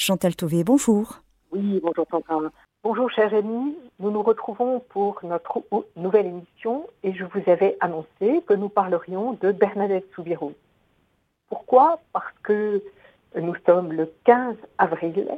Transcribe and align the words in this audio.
Chantal 0.00 0.36
Tauvé, 0.36 0.62
bonjour. 0.62 1.22
Oui, 1.50 1.80
bonjour 1.82 2.06
Sandra. 2.08 2.38
Bonjour 2.84 3.10
chers 3.10 3.34
amis, 3.34 3.76
nous 3.98 4.12
nous 4.12 4.22
retrouvons 4.22 4.78
pour 4.90 5.18
notre 5.24 5.64
nouvelle 5.96 6.26
émission 6.26 6.86
et 7.02 7.12
je 7.12 7.24
vous 7.24 7.50
avais 7.50 7.76
annoncé 7.80 8.40
que 8.46 8.54
nous 8.54 8.68
parlerions 8.68 9.32
de 9.32 9.50
Bernadette 9.50 10.06
Soubirous. 10.14 10.54
Pourquoi? 11.48 11.98
Parce 12.12 12.32
que 12.44 12.80
nous 13.34 13.56
sommes 13.66 13.92
le 13.92 14.08
15 14.22 14.54
avril, 14.78 15.36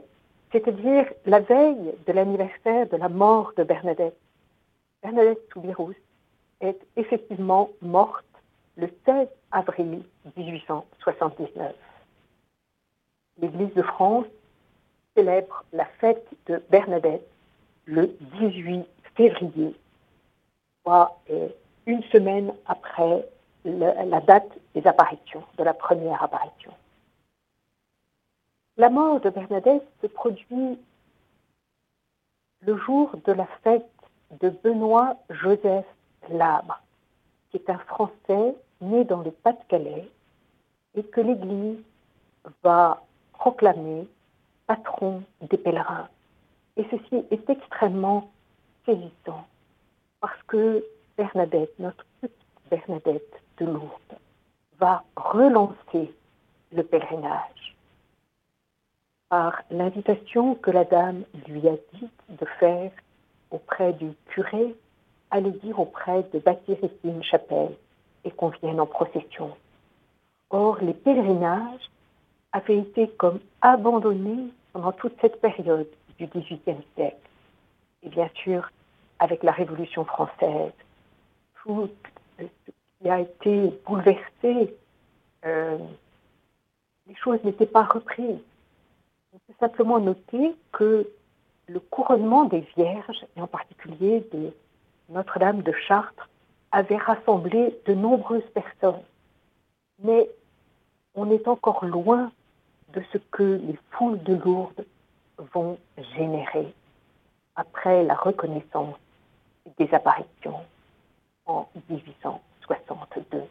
c'est-à-dire 0.53 1.07
la 1.25 1.41
veille 1.41 1.95
de 2.07 2.13
l'anniversaire 2.13 2.87
de 2.91 2.99
la 2.99 3.09
mort 3.09 3.55
de 3.57 3.65
Bernadette. 3.65 4.19
Bernadette 5.03 5.41
Soubirous 5.55 5.95
est 6.61 6.79
effectivement 6.97 7.71
morte 7.81 8.27
le 8.77 8.91
16 9.07 9.27
avril 9.53 10.03
1879. 10.37 11.75
L'Église 13.41 13.73
de 13.73 13.83
France 13.83 14.27
célèbre 15.21 15.65
la 15.75 15.85
fête 16.01 16.27
de 16.47 16.63
Bernadette 16.71 17.27
le 17.85 18.07
18 18.41 18.87
février, 19.17 19.75
soit 20.83 21.19
une 21.85 22.03
semaine 22.05 22.55
après 22.67 23.29
la 23.65 24.21
date 24.21 24.51
des 24.75 24.87
apparitions, 24.87 25.45
de 25.59 25.65
la 25.65 25.75
première 25.75 26.23
apparition. 26.23 26.73
La 28.79 28.89
mort 28.89 29.21
de 29.21 29.29
Bernadette 29.29 29.87
se 30.01 30.07
produit 30.07 30.79
le 32.63 32.77
jour 32.79 33.11
de 33.27 33.33
la 33.33 33.47
fête 33.63 33.85
de 34.41 34.49
Benoît 34.49 35.17
Joseph 35.29 35.85
Labre, 36.31 36.81
qui 37.51 37.59
est 37.59 37.69
un 37.69 37.79
Français 37.79 38.55
né 38.81 39.05
dans 39.05 39.21
le 39.21 39.33
Pas-de-Calais 39.33 40.09
et 40.95 41.03
que 41.03 41.21
l'Église 41.21 41.83
va 42.63 43.03
proclamer 43.35 44.07
patron 44.71 45.25
des 45.41 45.57
pèlerins. 45.57 46.09
Et 46.77 46.87
ceci 46.93 47.25
est 47.33 47.51
extrêmement 47.51 48.31
saisissant 48.87 49.45
parce 50.21 50.41
que 50.47 50.85
Bernadette, 51.17 51.77
notre 51.81 52.05
petite 52.21 52.37
Bernadette 52.71 53.43
de 53.59 53.67
Lourdes, 53.67 54.17
va 54.79 55.03
relancer 55.17 56.15
le 56.73 56.85
pèlerinage 56.85 57.77
par 59.29 59.61
l'invitation 59.73 60.55
que 60.55 60.71
la 60.71 60.85
dame 60.85 61.25
lui 61.49 61.67
a 61.67 61.75
dit 61.95 62.09
de 62.29 62.47
faire 62.61 62.93
auprès 63.51 63.93
du 63.95 64.13
curé, 64.27 64.77
aller 65.33 65.51
dire 65.51 65.81
auprès 65.81 66.23
de 66.33 66.39
bâtir 66.39 66.77
ici 66.81 66.95
une 67.03 67.25
chapelle 67.25 67.75
et 68.25 68.31
qu'on 68.31 68.51
vienne 68.51 68.79
en 68.79 68.87
procession. 68.87 69.51
Or, 70.51 70.79
les 70.81 70.95
pèlerinages 70.95 71.91
avaient 72.53 72.79
été 72.79 73.09
comme 73.09 73.41
abandonnés 73.63 74.53
pendant 74.73 74.93
toute 74.93 75.15
cette 75.21 75.41
période 75.41 75.89
du 76.19 76.27
XVIIIe 76.27 76.83
siècle. 76.95 77.17
Et 78.03 78.09
bien 78.09 78.29
sûr, 78.35 78.71
avec 79.19 79.43
la 79.43 79.53
Révolution 79.53 80.05
française, 80.05 80.73
tout 81.63 81.89
ce 82.39 82.45
qui 83.01 83.09
a 83.09 83.21
été 83.21 83.73
bouleversé, 83.87 84.75
euh, 85.45 85.79
les 87.07 87.15
choses 87.17 87.43
n'étaient 87.45 87.67
pas 87.67 87.85
reprises. 87.85 88.41
On 89.33 89.39
peut 89.39 89.55
simplement 89.59 89.99
noter 89.99 90.55
que 90.73 91.09
le 91.67 91.81
couronnement 91.81 92.45
des 92.45 92.67
Vierges, 92.77 93.25
et 93.37 93.41
en 93.41 93.47
particulier 93.47 94.27
de 94.33 94.53
Notre-Dame 95.09 95.63
de 95.63 95.73
Chartres, 95.73 96.29
avait 96.73 96.97
rassemblé 96.97 97.79
de 97.87 97.95
nombreuses 97.95 98.49
personnes. 98.55 99.03
Mais 100.03 100.29
on 101.15 101.31
est 101.31 101.47
encore 101.49 101.85
loin 101.85 102.33
de 102.93 103.03
ce 103.13 103.19
que 103.31 103.43
les 103.43 103.79
foules 103.91 104.23
de 104.23 104.35
Lourdes 104.35 104.85
vont 105.53 105.79
générer 106.17 106.73
après 107.57 108.05
la 108.05 108.15
reconnaissance 108.15 108.97
des 109.79 109.93
apparitions 109.95 110.61
en 111.47 111.69
1862. 111.89 113.43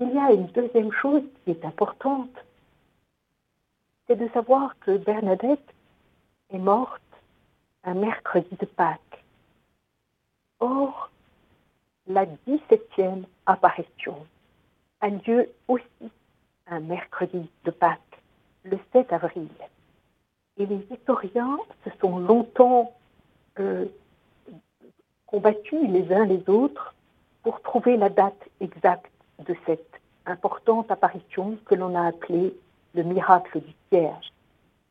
Il 0.00 0.14
y 0.14 0.18
a 0.18 0.32
une 0.32 0.46
deuxième 0.46 0.92
chose 0.92 1.22
qui 1.44 1.50
est 1.50 1.64
importante, 1.64 2.36
c'est 4.06 4.16
de 4.16 4.28
savoir 4.28 4.78
que 4.80 4.96
Bernadette 4.96 5.74
est 6.50 6.58
morte 6.58 7.02
un 7.84 7.94
mercredi 7.94 8.54
de 8.58 8.66
Pâques. 8.66 9.24
Or, 10.60 11.10
la 12.06 12.26
17e 12.46 13.24
apparition 13.46 14.26
a 15.00 15.08
lieu 15.08 15.50
aussi 15.68 16.10
un 16.66 16.80
mercredi 16.80 17.48
de 17.64 17.70
Pâques, 17.70 18.07
le 18.70 18.78
7 18.92 19.12
avril. 19.12 19.48
Et 20.56 20.66
les 20.66 20.86
historiens 20.90 21.58
se 21.84 21.90
sont 22.00 22.18
longtemps 22.18 22.92
euh, 23.58 23.86
combattus 25.26 25.88
les 25.88 26.12
uns 26.12 26.24
les 26.24 26.48
autres 26.48 26.94
pour 27.42 27.60
trouver 27.62 27.96
la 27.96 28.08
date 28.08 28.48
exacte 28.60 29.10
de 29.46 29.54
cette 29.66 30.00
importante 30.26 30.90
apparition 30.90 31.56
que 31.64 31.74
l'on 31.74 31.94
a 31.94 32.08
appelée 32.08 32.54
le 32.94 33.02
miracle 33.02 33.60
du 33.60 33.72
cierge. 33.88 34.32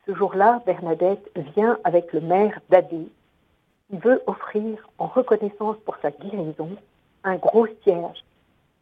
Ce 0.06 0.14
jour-là, 0.14 0.62
Bernadette 0.64 1.30
vient 1.54 1.78
avec 1.84 2.12
le 2.12 2.20
maire 2.20 2.58
d'Adé. 2.70 3.08
Il 3.90 3.98
veut 3.98 4.22
offrir, 4.26 4.88
en 4.98 5.06
reconnaissance 5.06 5.76
pour 5.84 5.96
sa 6.00 6.10
guérison, 6.10 6.70
un 7.24 7.36
gros 7.36 7.66
cierge. 7.82 8.24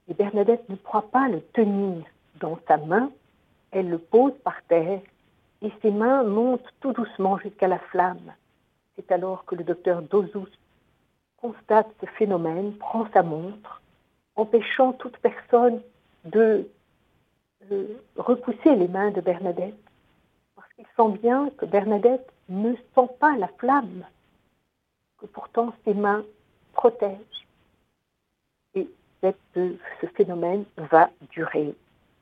Et 0.09 0.15
Bernadette 0.15 0.69
ne 0.69 0.77
croit 0.77 1.11
pas 1.11 1.29
le 1.29 1.41
tenir 1.53 2.05
dans 2.41 2.59
sa 2.69 2.77
main. 2.77 3.11
Elle 3.76 3.91
le 3.91 3.98
pose 3.98 4.32
par 4.42 4.62
terre 4.69 5.03
et 5.60 5.70
ses 5.82 5.91
mains 5.91 6.22
montent 6.22 6.72
tout 6.81 6.94
doucement 6.94 7.37
jusqu'à 7.37 7.69
la 7.69 7.78
flamme. 7.78 8.32
C'est 8.94 9.12
alors 9.12 9.44
que 9.44 9.54
le 9.54 9.64
docteur 9.64 10.00
Dozus 10.00 10.48
constate 11.37 11.88
ce 12.00 12.06
phénomène, 12.06 12.75
prend 12.78 13.06
sa 13.12 13.22
montre, 13.22 13.82
empêchant 14.34 14.94
toute 14.94 15.19
personne 15.19 15.82
de 16.25 16.66
repousser 18.16 18.75
les 18.76 18.88
mains 18.88 19.10
de 19.10 19.20
Bernadette, 19.20 19.76
parce 20.54 20.72
qu'il 20.72 20.87
sent 20.97 21.19
bien 21.20 21.50
que 21.58 21.66
Bernadette 21.66 22.32
ne 22.48 22.75
sent 22.94 23.10
pas 23.20 23.37
la 23.37 23.48
flamme, 23.58 24.06
que 25.19 25.26
pourtant 25.26 25.75
ses 25.84 25.93
mains 25.93 26.25
protègent. 26.72 27.47
Et 28.75 28.88
ce 29.22 30.06
phénomène 30.14 30.64
va 30.78 31.10
durer 31.28 31.75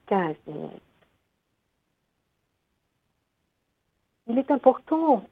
15 0.07 0.35
minutes. 0.49 0.83
Il 4.27 4.39
est 4.39 4.51
important 4.51 5.25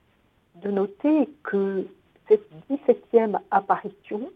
de 0.56 0.70
noter 0.70 1.28
que 1.42 1.86
cette 2.28 2.48
17e 2.70 3.38
apparition 3.50 4.30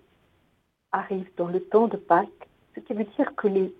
arrive 0.92 1.28
dans 1.36 1.48
le 1.48 1.62
temps 1.62 1.88
de 1.88 1.96
Pâques, 1.96 2.48
ce 2.74 2.80
qui 2.80 2.94
veut 2.94 3.04
dire 3.16 3.34
que 3.36 3.48
les 3.48 3.72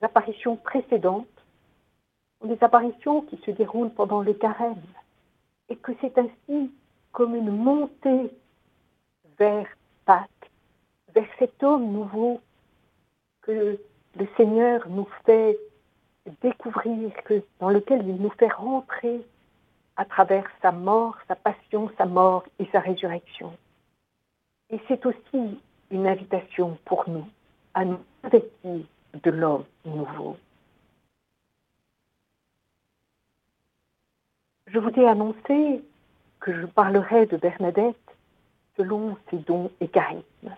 apparitions 0.00 0.56
précédentes 0.56 1.26
sont 2.40 2.48
des 2.48 2.62
apparitions 2.62 3.22
qui 3.22 3.36
se 3.44 3.50
déroulent 3.50 3.92
pendant 3.92 4.22
le 4.22 4.32
carême 4.32 4.80
et 5.68 5.76
que 5.76 5.92
c'est 6.00 6.16
ainsi 6.16 6.70
comme 7.12 7.36
une 7.36 7.50
montée 7.50 8.30
vers 9.38 9.66
Pâques, 10.06 10.50
vers 11.14 11.28
cet 11.38 11.62
homme 11.62 11.92
nouveau 11.92 12.40
que 13.42 13.78
le 14.16 14.28
Seigneur 14.36 14.88
nous 14.88 15.08
fait 15.26 15.58
découvrir, 16.40 17.12
que, 17.24 17.42
dans 17.60 17.68
lequel 17.68 18.06
il 18.08 18.16
nous 18.16 18.30
fait 18.30 18.52
rentrer 18.52 19.20
à 19.96 20.04
travers 20.04 20.46
sa 20.60 20.72
mort, 20.72 21.16
sa 21.28 21.36
passion, 21.36 21.90
sa 21.98 22.06
mort 22.06 22.44
et 22.58 22.66
sa 22.72 22.80
résurrection. 22.80 23.56
Et 24.70 24.80
c'est 24.88 25.04
aussi 25.04 25.60
une 25.90 26.06
invitation 26.06 26.78
pour 26.84 27.08
nous 27.08 27.26
à 27.74 27.84
nous 27.84 28.00
investir 28.22 28.86
de 29.22 29.30
l'homme 29.30 29.64
nouveau. 29.84 30.36
Je 34.66 34.78
vous 34.78 34.90
ai 34.98 35.06
annoncé 35.06 35.82
que 36.40 36.58
je 36.58 36.66
parlerai 36.66 37.26
de 37.26 37.36
Bernadette 37.36 37.96
selon 38.76 39.18
ses 39.30 39.36
dons 39.36 39.70
et 39.80 39.88
charismes. 39.88 40.56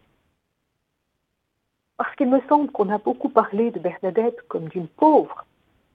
Parce 1.96 2.14
qu'il 2.16 2.30
me 2.30 2.40
semble 2.48 2.70
qu'on 2.70 2.90
a 2.90 2.98
beaucoup 2.98 3.28
parlé 3.28 3.70
de 3.72 3.80
Bernadette 3.80 4.40
comme 4.48 4.68
d'une 4.68 4.88
pauvre. 4.88 5.44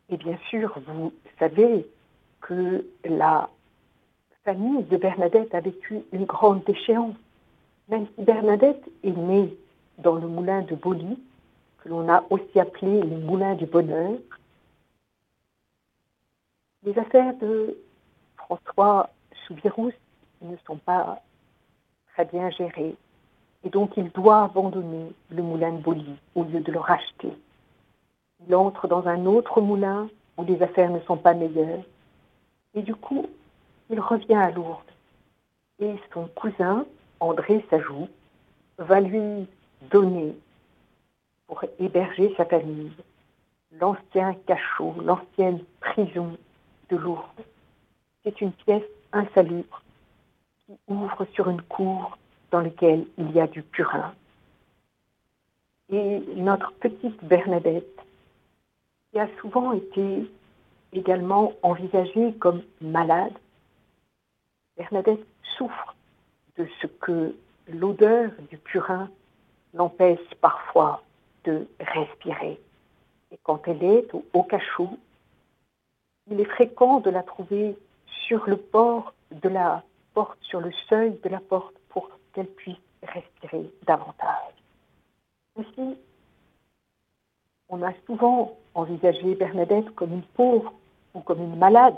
Et 0.10 0.18
bien 0.18 0.38
sûr, 0.50 0.78
vous 0.86 1.14
savez 1.40 1.88
que 2.42 2.86
la 3.06 3.50
famille 4.44 4.84
de 4.84 4.98
Bernadette 4.98 5.54
a 5.54 5.60
vécu 5.60 6.02
une 6.12 6.26
grande 6.26 6.64
déchéance. 6.64 7.16
Même 7.90 8.08
si 8.16 8.24
Bernadette 8.24 8.84
est 9.04 9.16
née 9.16 9.58
dans 9.98 10.16
le 10.16 10.28
moulin 10.28 10.62
de 10.62 10.76
Boli, 10.76 11.20
que 11.80 11.90
l'on 11.90 12.10
a 12.10 12.24
aussi 12.30 12.60
appelé 12.60 13.02
le 13.02 13.18
moulin 13.18 13.56
du 13.56 13.66
bonheur, 13.66 14.18
les 16.84 16.98
affaires 16.98 17.36
de 17.38 17.78
François 18.38 19.10
Soubirous 19.46 19.92
ne 20.42 20.56
sont 20.66 20.78
pas 20.78 21.22
très 22.14 22.26
bien 22.26 22.50
gérées 22.52 22.96
et 23.64 23.70
donc 23.70 23.92
il 23.98 24.10
doit 24.12 24.44
abandonner 24.44 25.12
le 25.30 25.44
moulin 25.44 25.74
de 25.74 25.82
Boli 25.82 26.16
au 26.36 26.44
lieu 26.44 26.62
de 26.62 26.72
le 26.72 26.80
racheter. 26.80 27.34
Il 28.48 28.56
entre 28.56 28.88
dans 28.88 29.08
un 29.08 29.26
autre 29.26 29.60
moulin 29.62 30.10
où 30.38 30.44
les 30.46 30.62
affaires 30.62 30.90
ne 30.90 31.00
sont 31.02 31.18
pas 31.18 31.34
meilleures 31.34 31.84
Et 32.74 32.82
du 32.82 32.96
coup, 32.96 33.26
il 33.90 34.00
revient 34.00 34.36
à 34.36 34.52
Lourdes. 34.52 34.84
Et 35.80 35.96
son 36.14 36.28
cousin, 36.28 36.86
André 37.20 37.66
Sajou, 37.70 38.08
va 38.78 39.00
lui 39.00 39.48
donner 39.90 40.36
pour 41.48 41.64
héberger 41.80 42.34
sa 42.38 42.46
famille 42.46 42.92
l'ancien 43.80 44.34
cachot, 44.46 44.96
l'ancienne 45.02 45.64
prison 45.80 46.38
de 46.90 46.98
Lourdes. 46.98 47.44
C'est 48.24 48.42
une 48.42 48.52
pièce 48.52 48.84
insalubre 49.12 49.82
qui 50.66 50.74
ouvre 50.88 51.26
sur 51.34 51.50
une 51.50 51.62
cour 51.62 52.18
dans 52.52 52.62
laquelle 52.62 53.06
il 53.18 53.32
y 53.32 53.40
a 53.40 53.48
du 53.48 53.64
purin. 53.64 54.14
Et 55.92 56.20
notre 56.36 56.72
petite 56.74 57.24
Bernadette, 57.24 58.00
qui 59.12 59.20
a 59.20 59.28
souvent 59.42 59.72
été 59.74 60.30
également 60.94 61.54
envisagée 61.62 62.34
comme 62.34 62.64
malade, 62.82 63.34
Bernadette 64.78 65.26
souffre 65.58 65.96
de 66.58 66.68
ce 66.82 66.88
que 66.88 67.36
l'odeur 67.68 68.32
du 68.50 68.58
purin 68.58 69.10
l'empêche 69.74 70.20
parfois 70.42 71.04
de 71.44 71.68
respirer. 71.80 72.60
Et 73.32 73.38
quand 73.44 73.68
elle 73.68 73.84
est 73.84 74.08
au, 74.34 74.44
cachot, 74.44 74.90
il 76.32 76.40
est 76.40 76.46
fréquent 76.46 77.00
de 77.00 77.10
la 77.10 77.24
trouver 77.24 77.78
sur 78.28 78.48
le 78.50 78.58
port 78.58 79.14
de 79.32 79.50
la 79.50 79.84
porte, 80.14 80.38
sur 80.42 80.60
le 80.60 80.72
seuil 80.88 81.18
de 81.24 81.30
la 81.30 81.40
porte, 81.40 81.76
pour 81.90 82.10
qu'elle 82.34 82.48
puisse 82.48 82.78
respirer 83.04 83.72
davantage. 83.86 84.54
On 87.70 87.82
a 87.84 87.94
souvent 88.06 88.58
envisagé 88.74 89.36
Bernadette 89.36 89.90
comme 89.96 90.14
une 90.14 90.24
pauvre 90.24 90.74
ou 91.14 91.22
comme 91.22 91.42
une 91.42 91.58
malade. 91.58 91.96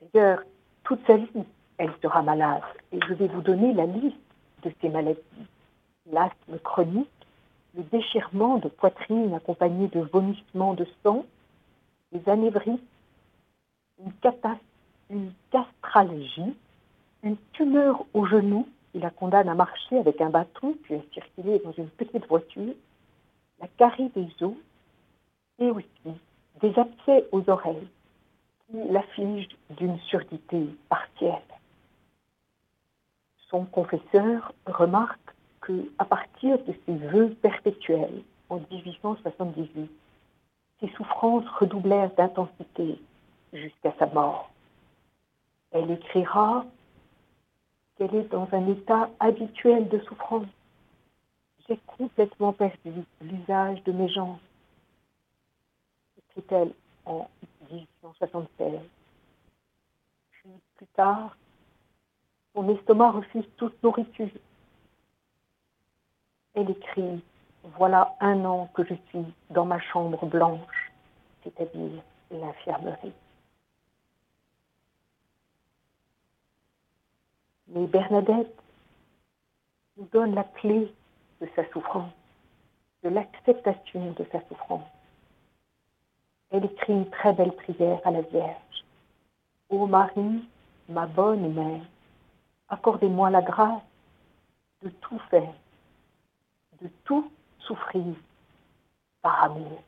D'ailleurs, 0.00 0.42
toute 0.84 1.04
sa 1.06 1.16
vie, 1.16 1.44
elle 1.78 1.92
sera 2.02 2.22
malade. 2.22 2.62
Et 2.92 2.98
je 3.08 3.14
vais 3.14 3.28
vous 3.28 3.40
donner 3.40 3.72
la 3.72 3.86
liste 3.86 4.16
de 4.62 4.72
ces 4.80 4.88
maladies. 4.88 5.20
L'asthme 6.10 6.58
chronique, 6.58 7.08
le 7.74 7.82
déchirement 7.84 8.58
de 8.58 8.68
poitrine 8.68 9.32
accompagné 9.34 9.88
de 9.88 10.00
vomissements 10.00 10.74
de 10.74 10.86
sang, 11.02 11.24
les 12.12 12.28
anévrismes, 12.28 12.78
une, 13.98 14.12
une 15.10 15.32
une 17.22 17.36
tumeur 17.52 18.04
au 18.14 18.26
genou 18.26 18.66
qui 18.90 18.98
la 18.98 19.10
condamne 19.10 19.48
à 19.48 19.54
marcher 19.54 19.98
avec 19.98 20.20
un 20.20 20.30
bâton 20.30 20.74
puis 20.82 20.96
à 20.96 21.00
circuler 21.12 21.60
dans 21.64 21.72
une 21.72 21.88
petite 21.88 22.26
voiture, 22.26 22.74
la 23.62 23.68
carie 23.78 24.10
des 24.10 24.28
os 24.44 24.56
et 25.58 25.70
aussi 25.70 26.20
des 26.60 26.78
abcès 26.78 27.26
aux 27.32 27.48
oreilles 27.48 27.88
qui 28.66 28.76
l'affligent 28.90 29.56
d'une 29.70 29.98
surdité 30.00 30.66
partielle. 30.88 31.40
Son 33.48 33.64
confesseur 33.64 34.52
remarque 34.66 35.34
qu'à 35.66 36.04
partir 36.04 36.58
de 36.64 36.74
ses 36.84 36.96
vœux 36.96 37.34
perpétuels 37.40 38.22
en 38.48 38.60
1878, 38.70 39.90
ses 40.80 40.88
souffrances 40.96 41.48
redoublèrent 41.58 42.14
d'intensité 42.14 43.00
jusqu'à 43.52 43.94
sa 43.98 44.06
mort. 44.06 44.50
Elle 45.70 45.90
écrira 45.90 46.64
qu'elle 47.96 48.14
est 48.14 48.30
dans 48.30 48.48
un 48.52 48.68
état 48.68 49.08
habituel 49.20 49.88
de 49.88 49.98
souffrance. 50.00 50.46
Complètement 51.86 52.52
perdu 52.52 53.04
l'usage 53.20 53.82
de 53.84 53.92
mes 53.92 54.08
jambes. 54.08 54.38
Écrit-elle 56.18 56.72
en 57.04 57.28
1876. 57.70 58.80
Puis 60.30 60.50
plus 60.76 60.86
tard, 60.88 61.36
son 62.54 62.68
estomac 62.68 63.10
refuse 63.10 63.44
toute 63.56 63.82
nourriture. 63.82 64.28
Elle 66.54 66.70
écrit 66.70 67.22
Voilà 67.76 68.14
un 68.20 68.44
an 68.44 68.68
que 68.74 68.84
je 68.84 68.94
suis 69.08 69.24
dans 69.50 69.64
ma 69.64 69.80
chambre 69.80 70.26
blanche, 70.26 70.92
c'est-à-dire 71.42 72.02
l'infirmerie. 72.30 73.12
Mais 77.68 77.86
Bernadette 77.86 78.54
nous 79.96 80.06
donne 80.12 80.34
la 80.34 80.44
clé 80.44 80.92
de 81.42 81.48
sa 81.56 81.68
souffrance, 81.70 82.12
de 83.02 83.08
l'acceptation 83.10 84.12
de 84.12 84.24
sa 84.30 84.40
souffrance. 84.46 84.88
Elle 86.50 86.64
écrit 86.64 86.92
une 86.92 87.10
très 87.10 87.32
belle 87.32 87.52
prière 87.52 88.00
à 88.04 88.10
la 88.12 88.22
Vierge. 88.22 88.84
Ô 89.68 89.86
Marie, 89.86 90.48
ma 90.88 91.06
bonne 91.06 91.52
mère, 91.52 91.82
accordez-moi 92.68 93.28
la 93.30 93.42
grâce 93.42 93.82
de 94.82 94.88
tout 94.88 95.18
faire, 95.30 95.52
de 96.80 96.88
tout 97.04 97.30
souffrir 97.58 98.14
par 99.20 99.44
amour. 99.44 99.82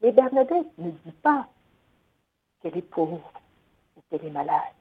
Mais 0.00 0.12
Bernadette 0.12 0.78
ne 0.78 0.90
dit 0.90 1.16
pas 1.22 1.46
qu'elle 2.60 2.76
est 2.76 2.82
pauvre 2.82 3.32
ou 3.96 4.00
qu'elle 4.08 4.24
est 4.24 4.30
malade 4.30 4.74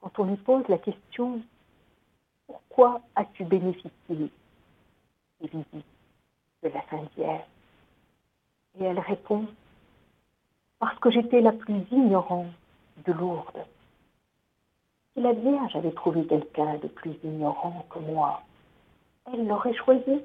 quand 0.00 0.18
on 0.18 0.24
lui 0.24 0.36
pose 0.36 0.66
la 0.68 0.78
question 0.78 1.42
Pourquoi 2.50 3.00
as-tu 3.14 3.44
bénéficié 3.44 3.90
des 4.08 4.28
visites 5.40 5.86
de 6.64 6.68
la 6.68 6.82
Sainte 6.90 7.08
Vierge? 7.16 7.44
Et 8.80 8.84
elle 8.84 8.98
répond 8.98 9.46
Parce 10.80 10.98
que 10.98 11.12
j'étais 11.12 11.40
la 11.40 11.52
plus 11.52 11.84
ignorante 11.92 12.48
de 13.06 13.12
Lourdes. 13.12 13.64
Si 15.14 15.20
la 15.20 15.32
Vierge 15.32 15.76
avait 15.76 15.92
trouvé 15.92 16.26
quelqu'un 16.26 16.78
de 16.78 16.88
plus 16.88 17.14
ignorant 17.22 17.86
que 17.88 18.00
moi, 18.00 18.42
elle 19.32 19.46
l'aurait 19.46 19.74
choisi. 19.74 20.20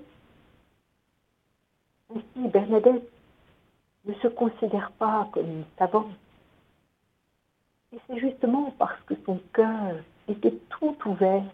Ainsi, 2.10 2.48
Bernadette 2.48 3.08
ne 4.06 4.14
se 4.16 4.28
considère 4.30 4.92
pas 4.94 5.30
comme 5.32 5.46
une 5.48 5.66
savante 5.78 6.16
et 7.94 8.00
c'est 8.08 8.20
justement 8.20 8.74
parce 8.80 9.00
que 9.04 9.14
son 9.26 9.40
cœur 9.54 9.96
était 10.28 10.58
tout 10.70 10.98
ouvert 11.06 11.46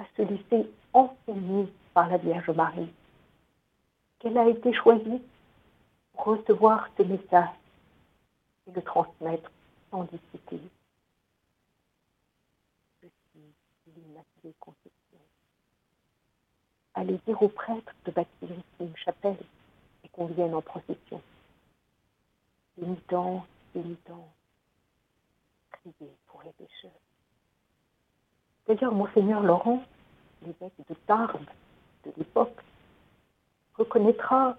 à 0.00 0.04
se 0.16 0.22
laisser 0.22 0.70
enseigner 0.94 1.70
par 1.92 2.08
la 2.08 2.16
Vierge 2.16 2.50
Marie 2.50 2.90
qu'elle 4.18 4.38
a 4.38 4.48
été 4.48 4.72
choisie 4.72 5.20
pour 6.12 6.24
recevoir 6.24 6.88
ce 6.96 7.02
message 7.02 7.50
et 8.66 8.72
le 8.72 8.82
transmettre 8.82 9.50
sans 9.90 10.04
discuter. 10.04 10.60
Je 13.02 13.08
suis 14.40 14.54
Conception. 14.58 15.18
Allez 16.94 17.18
dire 17.26 17.42
aux 17.42 17.48
prêtres 17.48 17.94
de 18.06 18.10
bâtir 18.10 18.48
une 18.80 18.96
chapelle 18.96 19.36
et 20.02 20.08
qu'on 20.08 20.26
vienne 20.26 20.54
en 20.54 20.62
procession. 20.62 21.20
Pénitence, 22.74 23.44
pénitence 23.74 24.30
pour 26.26 26.42
les 26.42 26.52
pécheurs. 26.52 27.09
D'ailleurs, 28.66 28.92
Monseigneur 28.92 29.42
Laurent, 29.42 29.82
l'évêque 30.42 30.72
de 30.88 30.94
Tarbes 31.06 31.46
de 32.04 32.12
l'époque, 32.16 32.56
reconnaîtra 33.74 34.56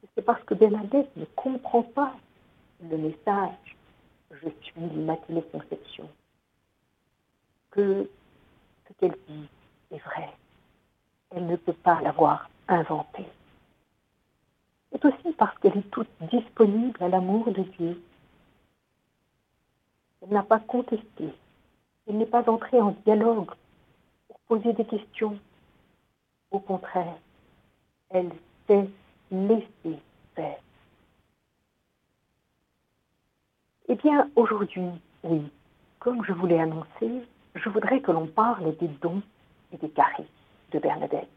que 0.00 0.08
c'est 0.14 0.22
parce 0.22 0.42
que 0.44 0.54
Bernadette 0.54 1.14
ne 1.16 1.24
comprend 1.36 1.82
pas 1.82 2.14
le 2.82 2.96
message 2.96 3.76
Je 4.30 4.48
suis 4.62 4.80
l'Immaculée 4.80 5.42
Conception 5.52 6.08
que 7.70 8.08
ce 8.86 8.92
qu'elle 8.94 9.16
dit 9.28 9.48
est 9.90 9.98
vrai. 9.98 10.30
Elle 11.30 11.46
ne 11.46 11.56
peut 11.56 11.72
pas 11.72 12.00
l'avoir 12.00 12.48
inventé. 12.68 13.24
C'est 14.90 15.04
aussi 15.04 15.32
parce 15.36 15.56
qu'elle 15.58 15.76
est 15.76 15.90
toute 15.90 16.08
disponible 16.30 17.02
à 17.02 17.08
l'amour 17.08 17.50
de 17.52 17.62
Dieu 17.62 18.02
elle 20.22 20.30
n'a 20.30 20.42
pas 20.42 20.58
contesté. 20.60 21.32
Elle 22.08 22.16
n'est 22.16 22.26
pas 22.26 22.48
entrée 22.48 22.80
en 22.80 22.96
dialogue 23.04 23.50
pour 24.28 24.40
poser 24.48 24.72
des 24.72 24.86
questions. 24.86 25.38
Au 26.50 26.58
contraire, 26.58 27.18
elle 28.08 28.30
s'est 28.66 28.88
laissée 29.30 29.98
faire. 30.34 30.58
Eh 33.88 33.94
bien, 33.96 34.30
aujourd'hui, 34.36 34.88
oui, 35.22 35.42
comme 35.98 36.24
je 36.24 36.32
vous 36.32 36.46
l'ai 36.46 36.58
annoncé, 36.58 37.22
je 37.54 37.68
voudrais 37.68 38.00
que 38.00 38.12
l'on 38.12 38.26
parle 38.26 38.74
des 38.78 38.88
dons 38.88 39.22
et 39.72 39.76
des 39.76 39.90
caries 39.90 40.30
de 40.72 40.78
Bernadette. 40.78 41.28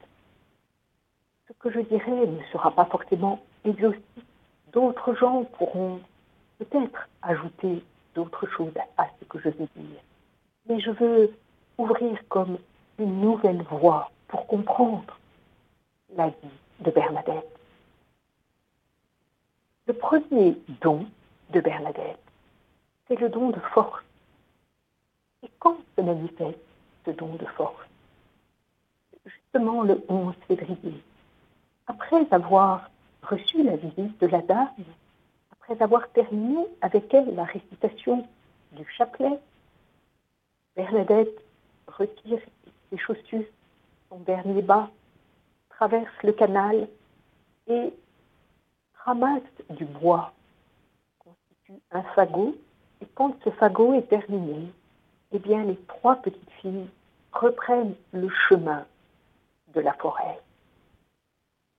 Ce 1.47 1.53
que 1.53 1.69
je 1.69 1.81
dirais 1.81 2.27
ne 2.27 2.43
sera 2.53 2.71
pas 2.71 2.85
forcément 2.85 3.41
exhaustif. 3.65 4.23
D'autres 4.71 5.15
gens 5.15 5.43
pourront 5.57 5.99
peut-être 6.59 7.09
ajouter 7.21 7.83
d'autres 8.15 8.47
choses 8.47 8.73
à 8.97 9.07
ce 9.19 9.25
que 9.25 9.39
je 9.39 9.49
vais 9.49 9.67
dire. 9.75 9.99
Mais 10.67 10.79
je 10.79 10.91
veux 10.91 11.33
ouvrir 11.77 12.17
comme 12.29 12.57
une 12.99 13.21
nouvelle 13.21 13.63
voie 13.63 14.11
pour 14.27 14.47
comprendre 14.47 15.17
la 16.15 16.27
vie 16.27 16.35
de 16.79 16.91
Bernadette. 16.91 17.57
Le 19.87 19.93
premier 19.93 20.57
don 20.81 21.05
de 21.51 21.59
Bernadette, 21.59 22.19
c'est 23.07 23.19
le 23.19 23.29
don 23.29 23.49
de 23.49 23.59
force. 23.73 24.03
Et 25.43 25.49
quand 25.59 25.77
se 25.97 26.01
manifeste 26.01 26.59
ce 27.05 27.11
don 27.11 27.35
de 27.35 27.45
force 27.45 27.85
Justement 29.25 29.83
le 29.83 30.03
11 30.07 30.33
février, 30.47 31.03
après 31.87 32.25
avoir 32.31 32.89
reçu 33.21 33.63
la 33.63 33.75
visite 33.75 34.19
de 34.19 34.27
la 34.27 34.41
dame, 34.41 34.69
après 35.51 35.81
avoir 35.81 36.09
terminé 36.09 36.65
avec 36.81 37.13
elle 37.13 37.35
la 37.35 37.43
récitation 37.43 38.27
du 38.71 38.85
chapelet, 38.97 39.39
Bernadette 40.75 41.37
retire 41.87 42.39
ses 42.89 42.97
chaussures, 42.97 43.45
son 44.09 44.19
dernier 44.19 44.61
bas, 44.61 44.89
traverse 45.69 46.13
le 46.23 46.31
canal 46.31 46.87
et 47.67 47.93
ramasse 48.93 49.41
du 49.71 49.85
bois, 49.85 50.33
constitue 51.19 51.81
un 51.91 52.03
fagot, 52.15 52.55
et 53.01 53.05
quand 53.15 53.35
ce 53.43 53.49
fagot 53.51 53.93
est 53.93 54.07
terminé, 54.07 54.71
eh 55.33 55.39
bien 55.39 55.63
les 55.63 55.77
trois 55.87 56.15
petites 56.17 56.51
filles 56.61 56.87
reprennent 57.33 57.95
le 58.13 58.29
chemin 58.47 58.85
de 59.73 59.81
la 59.81 59.93
forêt. 59.93 60.39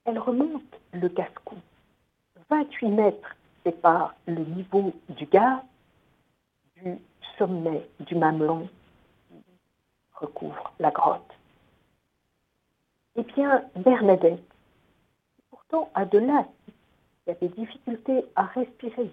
Elles 0.05 0.19
remontent 0.19 0.79
le 0.93 1.09
casse-cou. 1.09 1.57
28 2.51 2.89
mètres 2.89 3.37
séparent 3.65 4.15
le 4.27 4.45
niveau 4.45 4.93
du 5.09 5.27
gars 5.27 5.63
du 6.77 6.99
sommet 7.39 7.89
du 8.01 8.15
mamelon 8.17 8.69
recouvre 10.23 10.73
la 10.79 10.91
grotte. 10.91 11.33
Eh 13.17 13.23
bien, 13.23 13.63
Bernadette, 13.77 14.43
pourtant 15.51 15.91
à 15.95 16.05
de 16.05 16.19
là, 16.19 16.47
qui 17.25 17.31
avait 17.31 17.49
difficulté 17.49 18.25
à 18.37 18.45
respirer, 18.45 19.11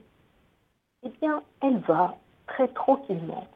eh 1.03 1.09
bien, 1.21 1.43
elle 1.61 1.79
va 1.79 2.17
très 2.47 2.67
tranquillement 2.69 3.47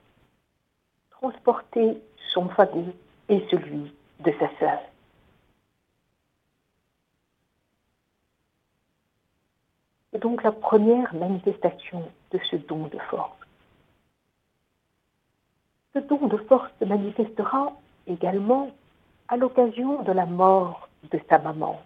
transporter 1.11 2.01
son 2.33 2.49
fagot 2.49 2.93
et 3.29 3.45
celui 3.49 3.93
de 4.19 4.31
sa 4.39 4.49
sœur. 4.59 4.79
C'est 10.11 10.19
donc 10.19 10.43
la 10.43 10.51
première 10.51 11.13
manifestation 11.15 12.03
de 12.31 12.39
ce 12.49 12.57
don 12.57 12.87
de 12.87 12.99
force. 13.09 13.42
Ce 15.93 15.99
don 15.99 16.27
de 16.27 16.37
force 16.37 16.71
se 16.79 16.85
manifestera 16.85 17.71
également 18.07 18.71
à 19.27 19.37
l'occasion 19.37 20.01
de 20.03 20.11
la 20.11 20.25
mort 20.25 20.89
de 21.11 21.19
sa 21.29 21.37
maman. 21.37 21.79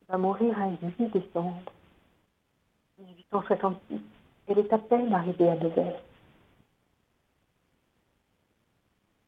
Elle 0.00 0.06
va 0.08 0.18
mourir 0.18 0.58
un 0.58 0.76
8 0.82 1.12
décembre 1.12 1.72
1866. 2.98 4.00
Elle 4.48 4.58
est 4.58 4.72
à 4.72 4.78
peine 4.78 5.12
arrivée 5.12 5.48
à 5.48 5.56
Nevers. 5.56 6.00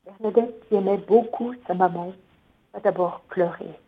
Bernadette, 0.04 0.68
qui 0.68 0.74
aimait 0.74 0.98
beaucoup 0.98 1.54
sa 1.66 1.74
maman, 1.74 2.12
va 2.72 2.80
d'abord 2.80 3.20
pleurer. 3.28 3.78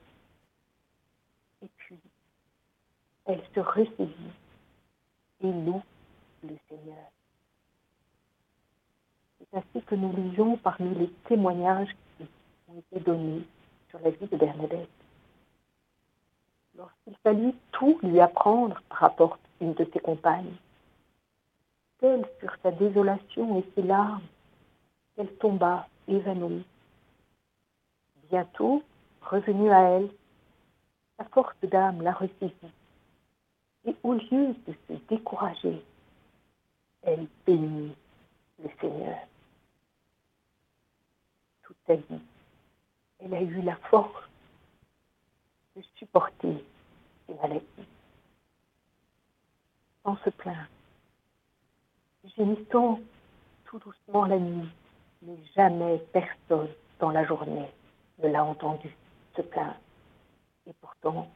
Et 1.63 1.69
puis, 1.77 1.99
elle 3.25 3.43
se 3.55 3.61
ressaisit 3.61 4.33
et 5.41 5.53
loue 5.53 5.83
le 6.47 6.57
Seigneur. 6.69 7.11
C'est 9.39 9.59
ainsi 9.59 9.85
que 9.87 9.95
nous 9.95 10.15
lisons 10.15 10.57
parmi 10.59 10.95
les 10.95 11.11
témoignages 11.29 11.95
qui 12.17 12.27
ont 12.69 12.79
été 12.79 13.01
donnés 13.01 13.43
sur 13.89 13.99
la 14.01 14.11
vie 14.11 14.27
de 14.27 14.37
Bernadette. 14.37 14.89
Lorsqu'il 16.77 17.15
fallut 17.23 17.55
tout 17.73 17.99
lui 18.03 18.21
apprendre, 18.21 18.81
rapporte 18.91 19.41
une 19.61 19.75
de 19.75 19.89
ses 19.93 20.01
compagnes, 20.01 20.55
telle 21.99 22.27
furent 22.39 22.57
sa 22.63 22.73
désolation 22.73 23.59
et 23.59 23.65
ses 23.75 23.83
larmes 23.83 24.27
qu'elle 25.15 25.33
tomba 25.37 25.87
évanouie. 26.09 26.65
Bientôt, 28.29 28.83
revenue 29.23 29.71
à 29.71 29.83
elle, 29.91 30.11
sa 31.17 31.25
forte 31.27 31.65
d'âme 31.65 32.03
la 32.03 32.13
ressaisit. 32.13 32.73
Et 33.87 33.95
au 34.03 34.15
lieu 34.15 34.55
de 34.67 34.75
se 34.89 34.95
décourager, 35.09 35.85
elle 37.07 37.27
bénit 37.47 37.95
le 38.63 38.71
Seigneur. 38.81 39.19
Toute 41.63 41.77
sa 41.87 41.95
vie, 41.95 42.21
elle 43.21 43.35
a 43.35 43.43
eu 43.43 43.63
la 43.63 43.77
force 43.77 44.29
de 45.77 45.83
supporter 45.97 46.65
ses 47.27 47.35
maladies 47.35 47.89
sans 50.05 50.17
se 50.19 50.31
plaindre, 50.31 50.69
gémissant 52.37 53.01
tout 53.65 53.79
doucement 53.79 54.27
la 54.27 54.39
nuit, 54.39 54.69
mais 55.23 55.37
jamais 55.57 55.99
personne 56.13 56.69
dans 57.01 57.11
la 57.11 57.25
journée 57.25 57.71
ne 58.23 58.29
l'a 58.29 58.45
entendu 58.45 58.95
se 59.35 59.43
plaindre. 59.43 59.77
Et 60.67 60.73
pourtant, 60.81 61.29